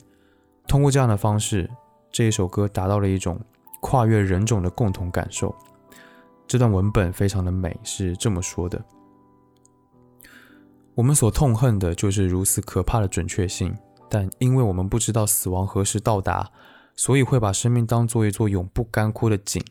[0.67, 1.69] 通过这样的方式，
[2.13, 3.41] 这一首歌达到了一种
[3.81, 5.55] 跨越人种的共同感受。
[6.47, 8.85] 这段文本非常的美，是这么说的：
[10.95, 13.75] 我们所痛恨的就是如此可怕的准确性，
[14.09, 16.51] 但因为我们不知道死亡何时到达。
[16.97, 19.65] 所以会把生命当做一座永不干枯的井。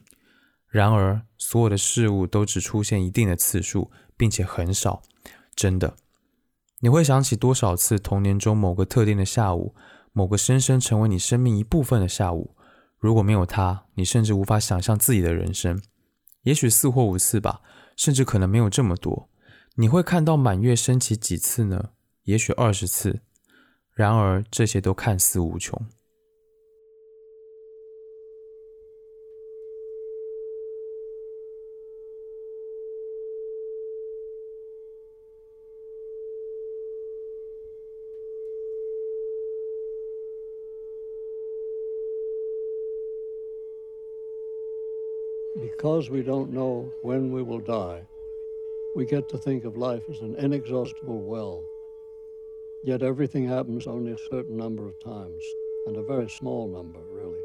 [0.67, 5.01] 然而，所有的事物都只出现一定的次数，并且很少。
[5.55, 5.95] 真的，
[6.79, 9.73] 你会想起多少次童年中某个特定的下午，
[10.13, 12.55] 某个深深成为你生命一部分的下午？
[12.99, 15.81] 如果没有它，你甚至无法想象自己的人生。
[16.43, 17.61] 也许四或五次吧，
[17.95, 19.29] 甚至可能没有这么多。
[19.75, 21.91] 你会看到满月升起几次呢？
[22.23, 23.21] 也许二十次。
[23.93, 25.81] 然而，这些都看似无穷。
[45.79, 48.01] Because we don't know when we will die,
[48.97, 51.63] we get to think of life as an inexhaustible well.
[52.83, 55.41] Yet everything happens only a certain number of times,
[55.87, 57.39] and a very small number, really.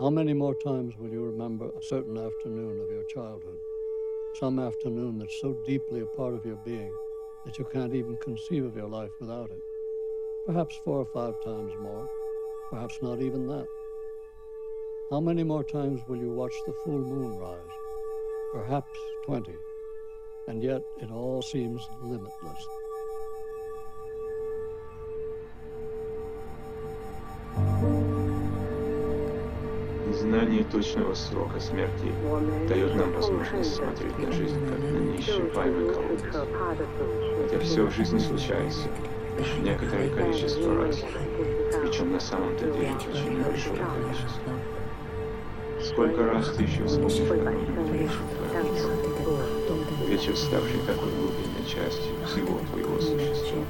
[0.00, 3.58] How many more times will you remember a certain afternoon of your childhood?
[4.40, 6.94] Some afternoon that's so deeply a part of your being
[7.44, 9.60] that you can't even conceive of your life without it.
[10.46, 12.08] Perhaps four or five times more,
[12.70, 13.66] perhaps not even that.
[15.09, 17.59] How many more times will you watch the full moon rise?
[18.51, 19.53] Perhaps 20.
[20.47, 22.67] And yet it all seems limitless.
[30.19, 32.11] Знание точного срока смерти
[32.67, 36.33] дает нам возможность смотреть на жизнь как на неисчерпаемый колодец.
[37.37, 38.87] Хотя все в жизни случается
[39.61, 41.03] некоторое количество раз,
[41.81, 44.53] причем на самом-то деле очень небольшое количество.
[45.98, 47.18] Сколько раз ты еще вспомнишь
[50.06, 53.64] вечер, ставший такой глубинной частью всего твоего существа,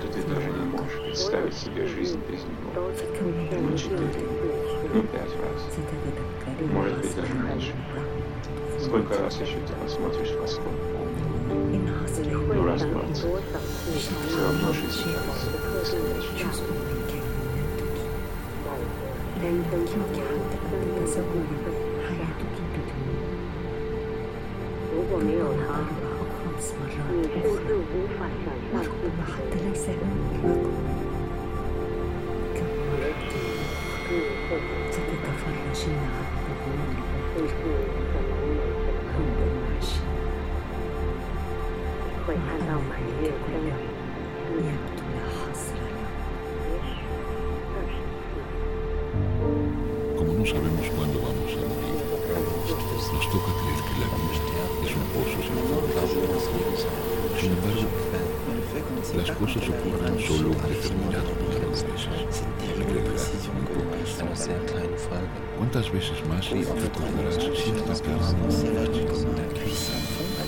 [0.00, 2.72] что ты даже не можешь представить себе жизнь без него.
[2.74, 4.26] Ну, четыре,
[4.94, 5.62] ну, пять раз,
[6.72, 7.72] может быть, даже меньше.
[8.80, 10.72] Сколько раз еще ты посмотришь в оскол
[12.52, 13.30] Ну, раз двадцать.
[14.28, 14.74] Все равно
[20.70, 20.72] 三
[21.06, 21.66] 生活一个
[22.04, 23.08] 还要多听的题目。
[24.94, 25.64] 如果没有他，
[26.50, 26.68] 你甚
[27.66, 28.72] 至无法想象
[29.74, 29.94] 自己。
[34.94, 36.26] ستتفرجين عن
[37.34, 38.42] ظهور البحر
[39.14, 40.04] عندما عشت
[42.28, 42.74] وعلى
[43.44, 43.93] كل يوم
[50.44, 52.04] no sabemos cuándo vamos a morir,
[53.16, 54.36] nos toca creer que la vida
[54.84, 55.96] es un pozo sin fondo.
[57.40, 57.88] Sin embargo,
[59.16, 63.40] las cosas ocurren solo un determinado número de veces.
[63.48, 63.72] Muy.
[65.56, 68.36] ¿Cuántas veces más recordarás cierta tarde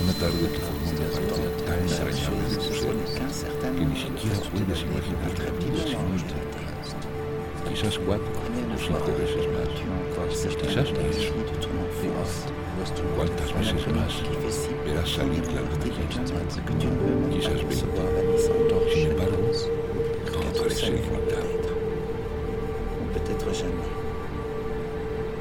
[0.03, 2.97] Una tarde que formó una parte tan entrañable de tu ser
[3.73, 6.37] que ni siquiera puedes imaginar la vida sin ella.
[7.69, 9.69] Quizás cuatro o cinco veces más.
[10.61, 11.33] Quizás tres.
[13.17, 14.13] ¿Cuántas veces más
[14.85, 15.91] verás salir la luz de
[23.17, 23.91] peut-être jamais.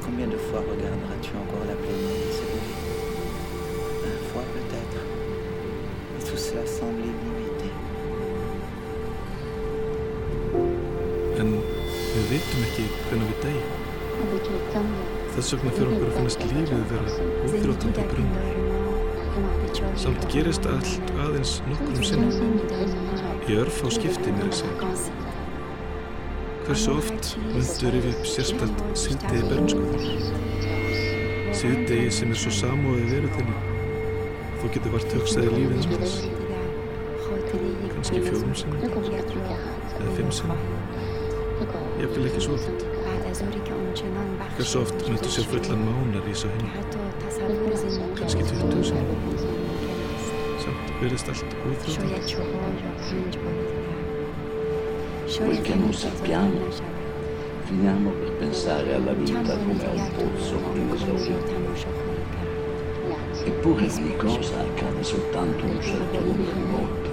[0.04, 2.76] Combien de fois regarderas-tu encore la se lever
[4.04, 5.00] Un fois peut-être.
[12.36, 13.64] Vitum ekki hvernig við degja.
[15.36, 17.08] Þess vegna fyrir okkur að finnast lífið vera
[17.48, 18.32] útráttandi brunn.
[20.00, 22.32] Samt gerist allt aðeins nokkrum sinnum.
[23.46, 24.90] Í örf á skipti mér að segja.
[26.66, 30.02] Hversu oft myndur yfir upp sérstælt síðdegi bernskuður?
[31.56, 33.56] Síðdegi sem er svo samóðið veru þinni.
[34.56, 36.16] Þú getur vart hugsaði lífið eins og þess.
[37.94, 38.80] Kanski fjórum sinnum.
[38.82, 40.85] Eða fimm sinnum.
[41.96, 42.68] Ég vil ekki svo oft.
[44.56, 46.68] Hversu oft myndu sér fullan mánar í svo hinn?
[48.18, 49.22] Kanski 20 sinnum.
[50.60, 52.36] Samt verðist allt úþrótandi.
[55.36, 56.68] Quel che non sappiamo,
[57.64, 61.54] finiamo per pensare alla vita come a un pozzo inesaurito.
[63.44, 67.05] Eppure ogni cosa accade soltanto un certo numero di volte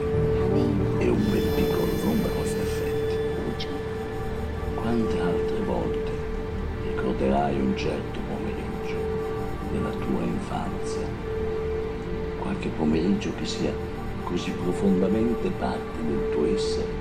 [13.23, 13.71] pomeriggio che sia
[14.23, 16.91] così profondamente parte del tuo essere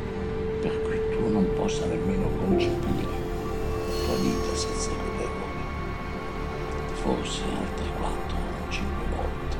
[0.60, 3.20] per cui tu non possa nemmeno concepire
[3.88, 5.40] la tua vita senza vederlo.
[6.94, 9.56] Forse altre quattro o cinque volte,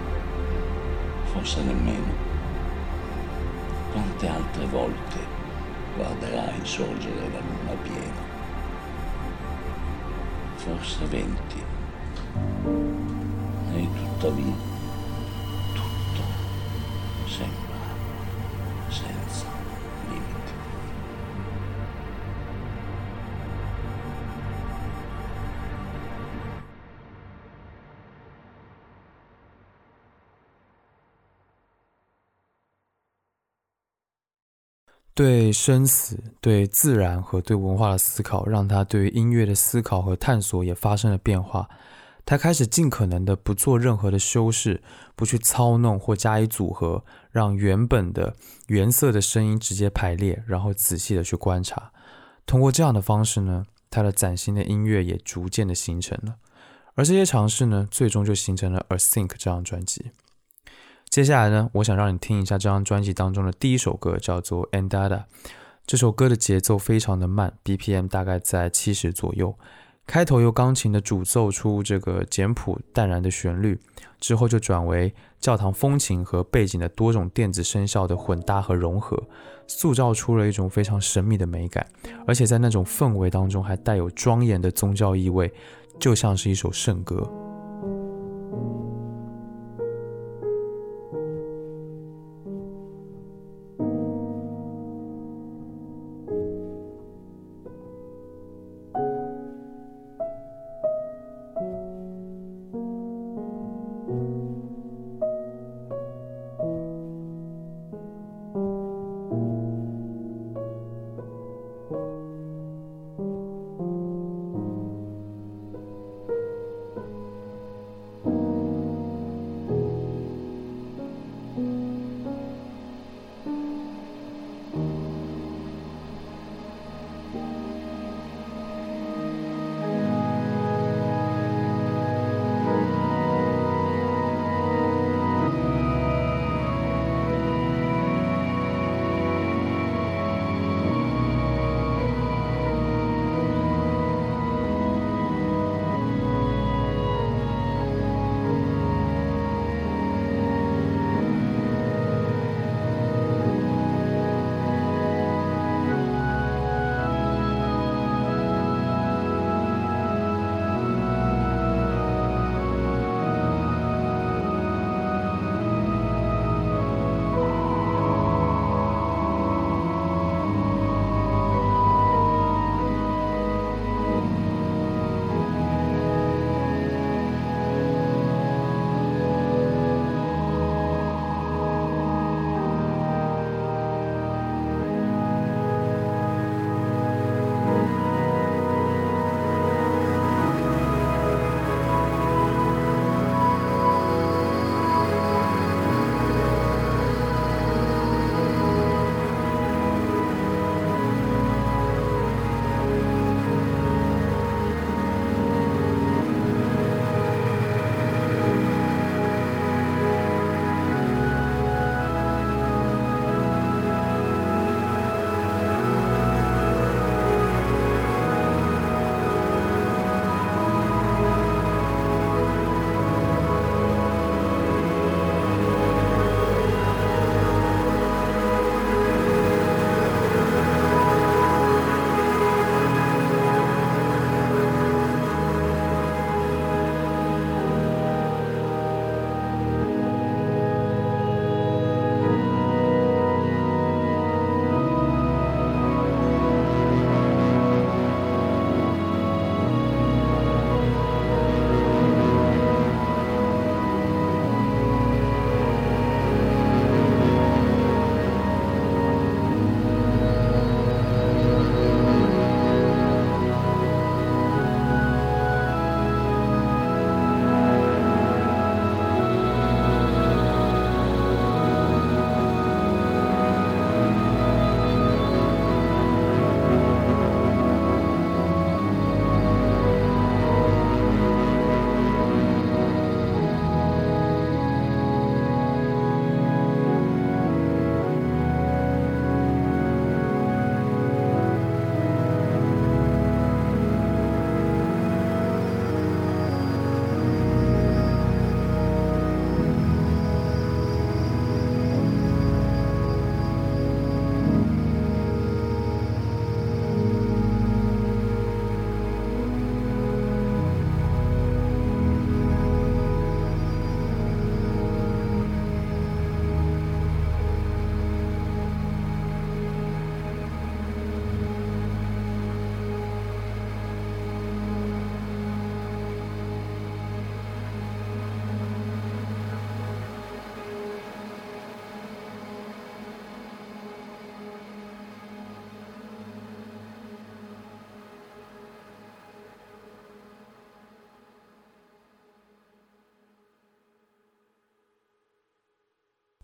[1.33, 2.31] forse nemmeno.
[3.93, 5.19] Quante altre volte
[5.97, 8.31] guarderai sorgere la luna piena?
[10.55, 11.63] Forse venti.
[13.75, 14.72] E tuttavia
[35.15, 41.69] 对生死、对自然和对文化的思考，让他对音乐的思考和探索也发生了变化。
[42.25, 44.81] 他开始尽可能的不做任何的修饰，
[45.17, 48.35] 不去操弄或加以组合，让原本的
[48.69, 51.93] 原色的声音直接排列，然后仔细的去观察。
[52.47, 56.37] 通过这样的方式呢，他的崭新的音乐也逐渐的形成了。
[56.95, 60.13] 而这些尝试呢，最终就形成了《A Think》这张专辑。
[61.13, 65.09] 接下来呢，我想让你听一下这张专辑当中的第一首歌，叫做《Andada》。
[65.87, 69.55] 这首歌的节奏非常的慢，BPM 大概在七十左右。
[70.07, 73.79] 开头由钢琴的主奏出这个简朴淡然的旋律，
[74.21, 79.23] 之后就转为教堂风琴和背景的多种电子声效的混搭和融合，
[79.67, 81.87] 塑造出了一种非常神秘的美感，
[82.27, 85.53] 而且在那种氛围当中还带有庄严的宗教意味，
[86.01, 87.31] 就像是一首圣歌。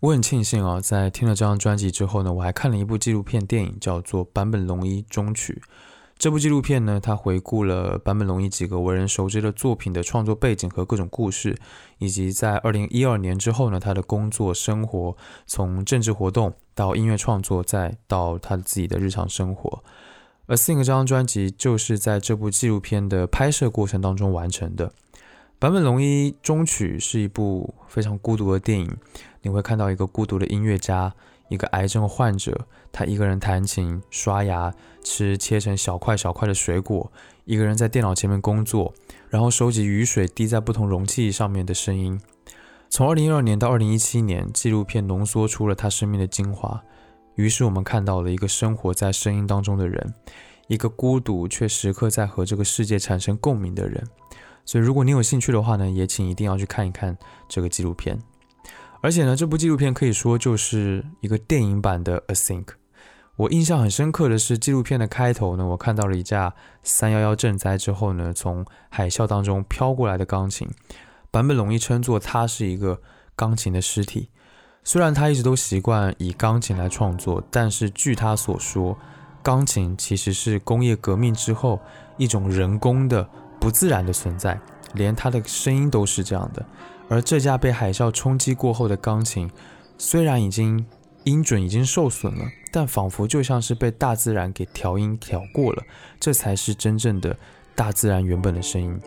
[0.01, 5.61] 我很庆幸啊，在听了这张专辑之后呢，我还看了一部纪录片电影，叫做《坂本龙一终曲》。
[6.17, 11.57] 这部纪录片呢，它回顾了坂本龙一几个为人熟知的作品的创作背景和各种故事，
[11.97, 19.83] 以及在二零一二年之后呢，他的工作生活，从政治活动到音乐创作，再到他自己的日常生活。
[20.45, 24.93] 而《Sing》这张专辑就是在这部纪录片的拍摄过程当中完成的。
[25.59, 28.95] 坂本龙一终曲是一部非常孤独的电影。
[29.41, 31.13] 你会看到一个孤独的音乐家，
[31.49, 34.73] 一个癌症患者，他一个人弹琴、刷牙、
[35.03, 37.11] 吃切成小块小块的水果，
[37.45, 38.93] 一个人在电脑前面工作，
[39.29, 42.19] 然后收集雨水滴在不同容器上面的声音。
[42.89, 46.81] 从二零一二年到二零一七年，纪录片浓缩出了他生命的精华。
[47.35, 50.13] 于是我们看到了一个生活在声音当中的人，
[50.67, 54.03] 一个孤独却时刻在和这个世界产生共鸣的人。
[54.65, 57.17] 所以，如果你有兴趣的话呢，也请一定要去看一看
[57.47, 58.19] 这个纪录片。
[59.01, 62.65] 而且呢，这部纪录片可以说就是一个电影版的《A Think》。
[63.37, 70.67] 我印象很深刻的是，纪录片的开头呢，我看到了一架三幺幺震灾之后呢，从海啸当中飘过来的钢琴。
[71.31, 72.99] 版本龙一称作它是一个
[73.35, 74.29] 钢琴的尸体。
[74.83, 78.97] 虽然他一直都习惯以钢琴来创作，但是据他所说，
[79.43, 81.79] 钢琴其实是工业革命之后
[82.17, 83.29] 一种人工的、
[83.59, 84.59] 不自然的存在，
[84.93, 86.65] 连他的声音都是这样的。
[87.09, 89.49] 而这架被海啸冲击过后的钢琴，
[89.97, 90.85] 虽然已经
[91.23, 95.83] 音准已经受损了，但仿佛就像是被大自然给调音调过了，
[96.19, 97.35] 这才是真正的
[97.75, 98.97] 大自然原本的声音。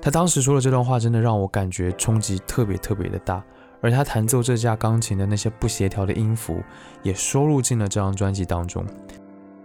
[0.00, 3.44] 他当时说的这段话，真的让我感觉冲击特别特别的大。
[3.80, 6.60] 而他弹奏这架钢琴的那些不协调的音符，
[7.04, 8.84] 也收录进了这张专辑当中。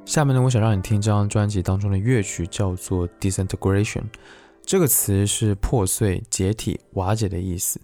[0.06, 4.02] 下面呢，我想让你听这张专辑当中的乐曲，叫做《Disintegration》。
[4.66, 7.82] 这个词是破碎、解体、瓦解的意思。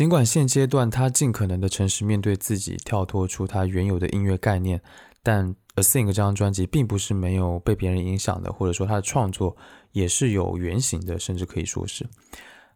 [0.00, 4.80] 尽管现阶段他尽可能的诚实面对自己，跳脱出他原有的音乐概念，
[5.22, 9.54] 但《A Sing》这张专辑并不是没有被别人影响的，或者说他的创作
[9.92, 12.06] 也是有原型的，甚至可以说是。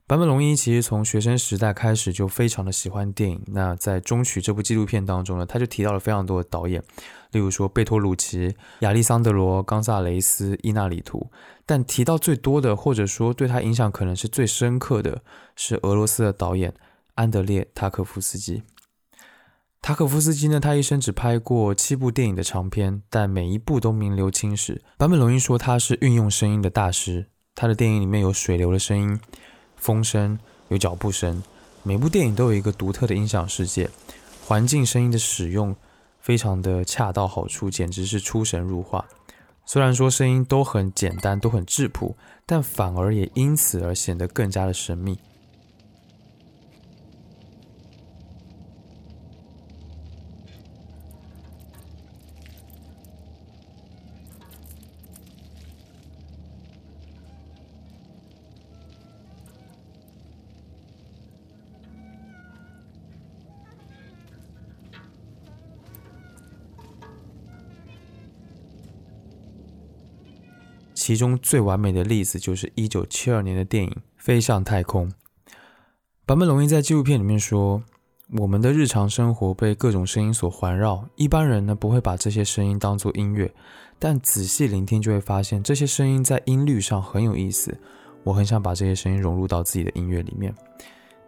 [0.06, 3.42] 坂本龙一其实从学生时代开始就非常的喜欢电影。
[3.46, 6.84] 那在《中曲》这部纪录片当中呢，他就提到了非常多的导演，
[7.32, 11.30] 例如说贝托鲁奇、亚历桑德罗、冈萨雷斯、伊纳里图。
[11.64, 15.22] 但提到最多的，或者说对他影响可能是最深刻的，
[15.56, 16.74] 是俄罗斯的导演
[17.14, 18.62] 安德烈·塔可夫斯基。
[19.80, 24.82] 塔可夫斯基呢，他一生只拍过七部电影的长片，但每一部都名留青史。
[24.96, 29.20] 坂本龙一说他是运用声音的大师，他的电影里面有水流的声音。
[29.76, 30.38] 风声
[30.68, 31.42] 有脚步声，
[31.82, 33.90] 每部电影都有一个独特的音响世界，
[34.46, 35.76] 环境声音的使用
[36.18, 39.04] 非常的恰到好处，简直是出神入化。
[39.66, 45.18] 虽然说声音都很简单，都很质朴，但反而也因此而显得更加的神秘。
[71.14, 75.08] 其中最完美的例子就是一九七二年的电影《飞向太空》。
[76.26, 77.80] 坂本龙一在纪录片里面说
[78.36, 83.48] ：“我们的日常生活被各种声音所环绕，一般人呢不会把这些声音当作音乐，
[83.96, 87.72] 但仔细聆听就会发现这些声音在音律上很有意思。
[88.24, 90.52] 我很想把这些声音融入到自己的音乐里面。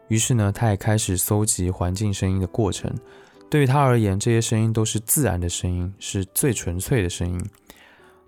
[0.09, 2.93] 于是呢，他也开始搜集环境声音的过程。
[3.49, 7.41] 对于他而言，这些声音都是自然的声音，是最纯粹的声音。”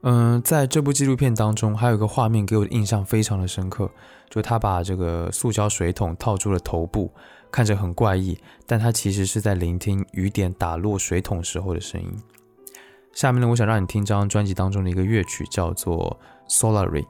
[0.02, 3.90] 嗯，在这部纪录片当中，还有一个画面给我的印象非常的深刻，
[4.30, 7.12] 就他把这个塑胶水桶套住了头部，
[7.50, 12.08] 看着很怪异，但他其实是在聆听雨点打落水桶时候的声音。
[13.12, 16.16] 下面呢，我想让你听这张专辑当中的一个乐曲，叫做
[16.52, 17.02] 《Solary》。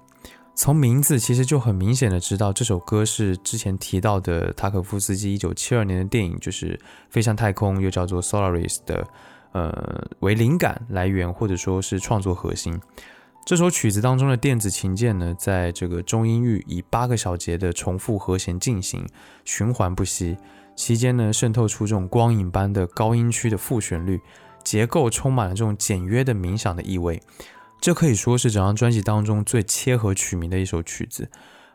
[0.54, 6.74] 从名字其实就很明显的知道，这首歌是之前提到的塔可夫斯基一九七二年的电影，就是
[7.10, 9.06] 《飞向太空》，又叫做《Solaris》的。
[9.52, 12.80] 呃，为灵感来源或者说是创作核心。
[13.46, 19.06] 这首曲子当中的电子琴键呢，在这个中音域以八个小节的重复和弦进行，
[19.44, 20.36] 循环不息，
[20.76, 24.20] 期间呢渗透出这种光影般的高音区的副旋律，
[24.62, 27.22] 结构充满了这种简约的冥想的意味。
[27.80, 31.30] 这可以说是整张专辑当中最切合曲名的一首曲子。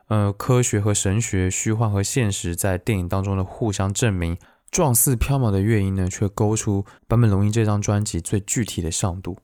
[0.10, 4.38] 呃，科学和神学，虚幻和现实，在电影当中的互相证明。
[4.74, 9.38] 状似飘渺的乐音呢，却勾出坂本龙一这张专辑最具体的上度。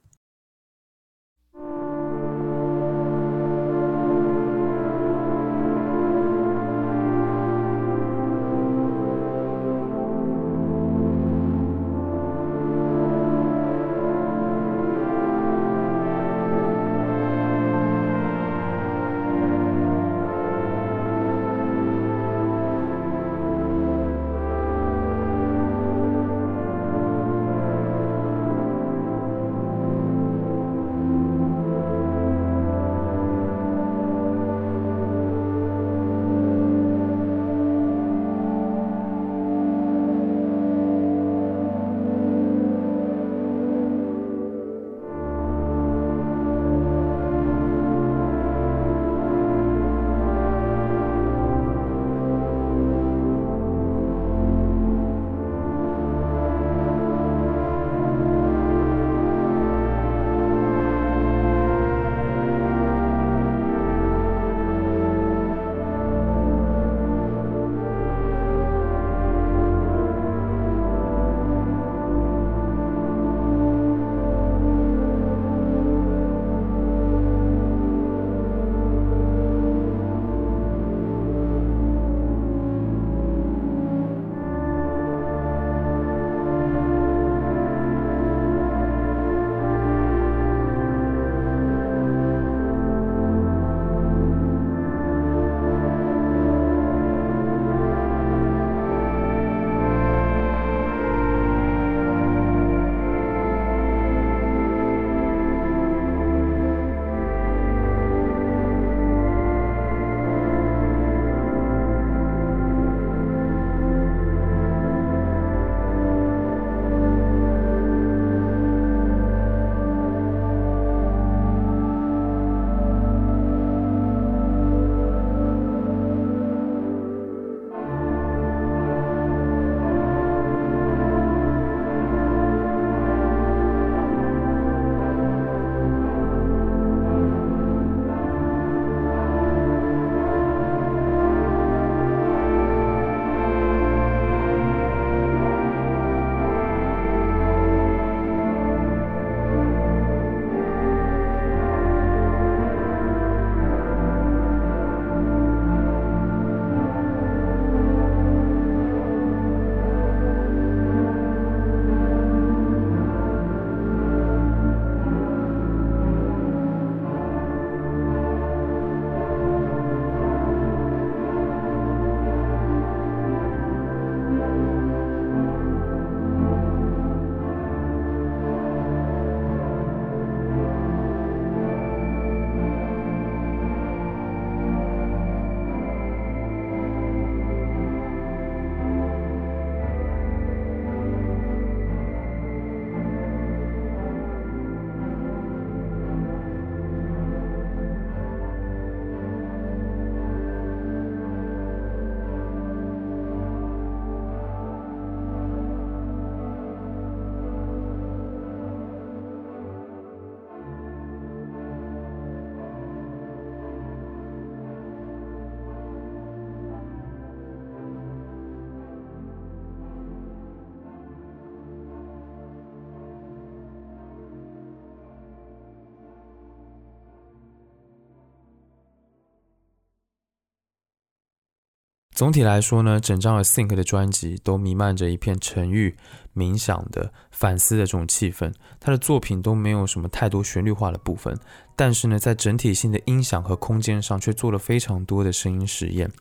[232.20, 235.96] 总体来说呢，整张 A Think 的专辑都弥漫着一片沉郁、
[236.36, 238.52] 冥想的、反思的这种气氛。
[238.78, 241.40] 他的作品都没有什么太多旋律化的部分，
[241.78, 246.12] 但是呢，在整体性的音响和空间上却做了非常多的声音实验。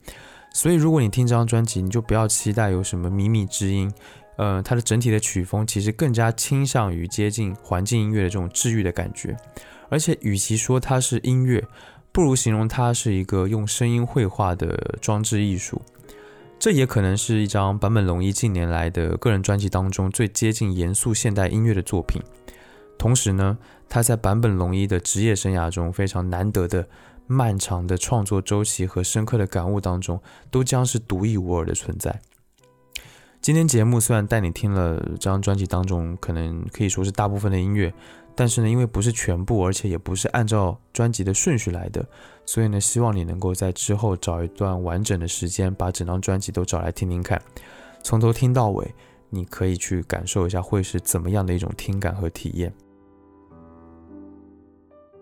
[0.53, 3.93] 所以，如果你听这张专辑，你就不要期待有什么靡靡之音。
[4.37, 9.37] 呃，它的整体的曲风其实更加倾向于接近环境音乐的这种治愈的感觉。
[9.89, 11.65] 而且，与其说它是音乐，
[12.13, 15.81] 不如形容它是一个用声音绘画的装置艺术，
[16.59, 22.21] 这也可能是一张坂本龙一近年来的个人专辑当中最接近严肃现代音乐的作品。
[22.99, 23.57] 同时呢，
[23.89, 26.89] 他在坂本龙一的职业生涯中非常难得的
[27.29, 32.21] 漫长的创作周期和深刻的感悟当中，都将是独一无二的存在。
[33.41, 37.95] 今天节目虽然带你听了这张专辑当中可能可以说是大部分的音乐。
[38.39, 42.07] 但是呢，因为不是全部，而且也不是按照专辑的顺序来的，
[42.47, 47.43] 所以呢，希望你能够在之后找一段完整的时间，把整张专辑都找来听听看，
[48.05, 48.95] 从头听到尾，
[49.29, 52.73] 你可以去感受一下会是怎么样的一种听感和体验。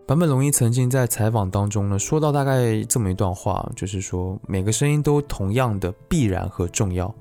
[0.06, 7.12] 坂本龙一曾经在采访当中呢，说到大概这么一段话，就是说每个声音都同样的必然和重要，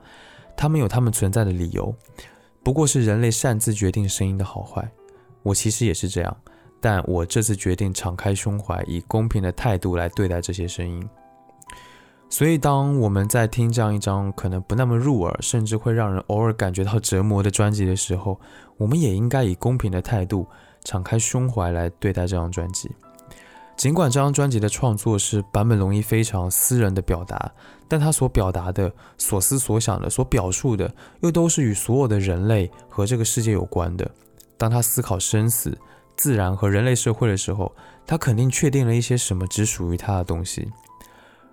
[0.58, 1.96] 他们有他们存在的理由，
[2.64, 4.92] 不过是人类擅自决定声音的好坏。
[5.46, 6.36] 我其实也是这样，
[6.82, 11.08] 但我这次决定敞开胸怀，以公平的态度来对待这些声音。
[12.28, 18.40] 所以，当我们在听这样一张可能不那么入耳，甚至会让人偶尔感觉到折磨的专辑的时候，
[18.78, 20.48] 我们也应该以公平的态度、
[20.84, 22.90] 敞开胸怀来对待这张专辑。
[23.78, 27.52] 尽管这张专辑的创作是坂本龙一非常私人的表达，
[27.88, 30.92] 但他所表达的、所思所想的、所表述的，
[31.22, 34.10] 又都是与所有的人类和这个世界有关的。
[34.58, 35.78] 当他思考生死、
[36.16, 37.76] 自然和人类社会的时候，
[38.06, 40.72] 他肯定确定了一些什么只属于他的东西。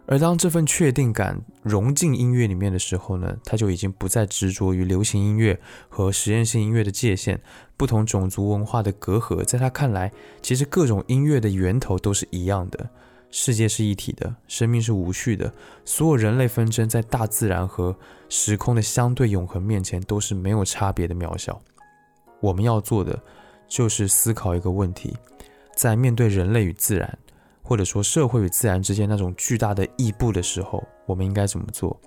[0.05, 7.41] 而当这份确定感融进音乐里面的时候呢，他就已经不再执着于流行音乐和实验性音乐的界限、
[7.77, 9.45] 不同种族文化的隔阂。
[9.45, 12.91] 在他看来，其实各种音乐的源头都是一样的，
[13.31, 17.97] 世界是一体的，生命是无序的，所有人类纷争在大自然和
[18.29, 21.63] 时空的相对永恒面前都是没有差别的渺小。
[22.43, 23.19] 我们要做的
[23.67, 25.17] 就是思考一个问题：
[25.75, 27.19] 在面对人类与自然，
[27.63, 31.99] 或者说社会与自然之间那种巨大的异步的时候，我们应该怎么做？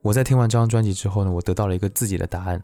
[0.00, 2.62] 我在听完这张专辑之后呢，我得到了一个自己的答案：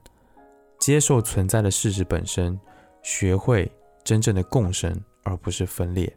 [0.79, 2.59] 接受存在的事实本身，
[3.03, 3.71] 学会
[4.05, 6.11] 真正的共生，而不是分裂。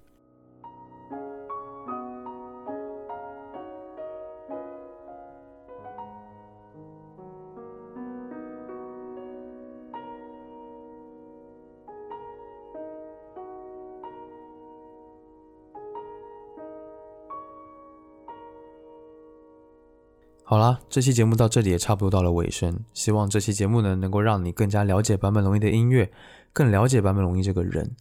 [20.50, 22.84] 好啦，这期节目到这里也差不多到了尾声。
[22.96, 26.12] 希望这期节目呢，能够让你更加了解坂本龙一的音乐，
[26.52, 27.96] 更了解坂本龙一这个人。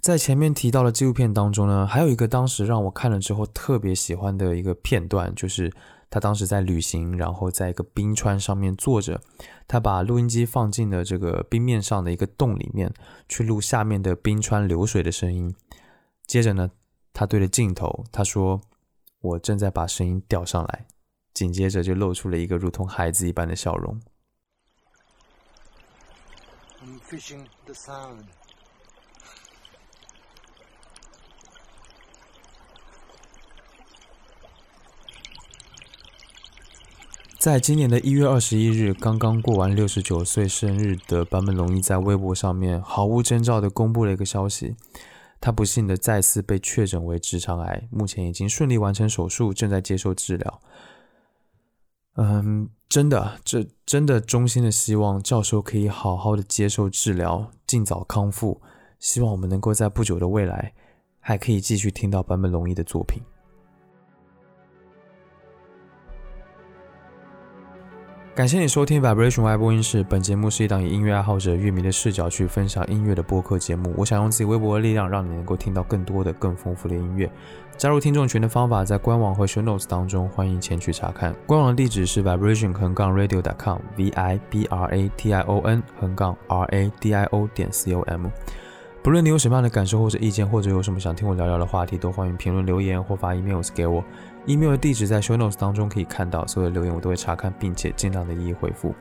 [0.00, 5.72] 在前面提到的纪录片当中呢，还有一个当时让我看了之后特别喜欢的一个片段，就是
[6.10, 9.20] 他当时在旅行，然后在一个冰川上面坐着，
[9.68, 12.92] 他把录音机放进了这个冰面上的一个洞里面，
[13.28, 15.54] 去录下面的冰川流水的声音。
[16.26, 16.72] 接着呢，
[17.12, 18.60] 他对着镜头他说
[19.22, 20.86] ：“我正在把声音调上来。”
[21.38, 24.00] 紧接着就露出了一个如同孩子一般的笑容。
[27.08, 28.24] fishing the sound
[37.38, 44.74] 在今年的一月二十一日，刚刚过完六十九岁生日的坂本龙一在微博上面毫无征兆的公布了一个消息：
[45.40, 50.60] 他不幸的再次被确诊为直肠癌，目前已经顺利完成手术，正在接受治疗。
[52.20, 58.60] 嗯，真的，这真的衷心的希望教授可以好好的接受治疗，尽早康复。
[58.98, 60.72] 希望我们能够在不久的未来，
[61.20, 63.22] 还可以继续听到坂本龙一的作品。
[68.34, 70.04] 感谢你收听 Vibration Y 播音室。
[70.04, 73.92] 本节目是一档以音乐爱好者、乐迷的视角去分享音乐的播客节目。
[73.96, 77.30] 我想用自己微薄的力量，让你能够听到更多的、更丰富的音乐。
[77.78, 81.32] 加入听众群的方法在官网和 Show Notes 当中，欢迎前去查看。
[81.46, 87.14] 官网的地址是 Vibration 横杠 Radio.com，V I B R A T I O N 横杠 R A D
[87.14, 88.26] I O 点 C O M。
[89.00, 94.02] 不论你有什么样的感受或者意见，或者有什么想听我聊聊的话题，都欢迎评论留言或发 emails 给我。
[94.46, 98.92] email 的地址在 show notes 当中可以看到，所有的留言我都会查看，并且尽量的一一回复。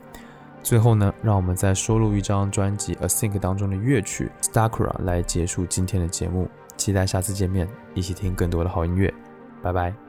[0.62, 6.48] 最后呢，让我们再收录一张专辑《A Think》当中的乐曲《Stakura》来结束今天的节目。
[6.78, 9.14] 期待下次见面，一起听更多的好音乐。
[9.62, 10.06] 拜拜。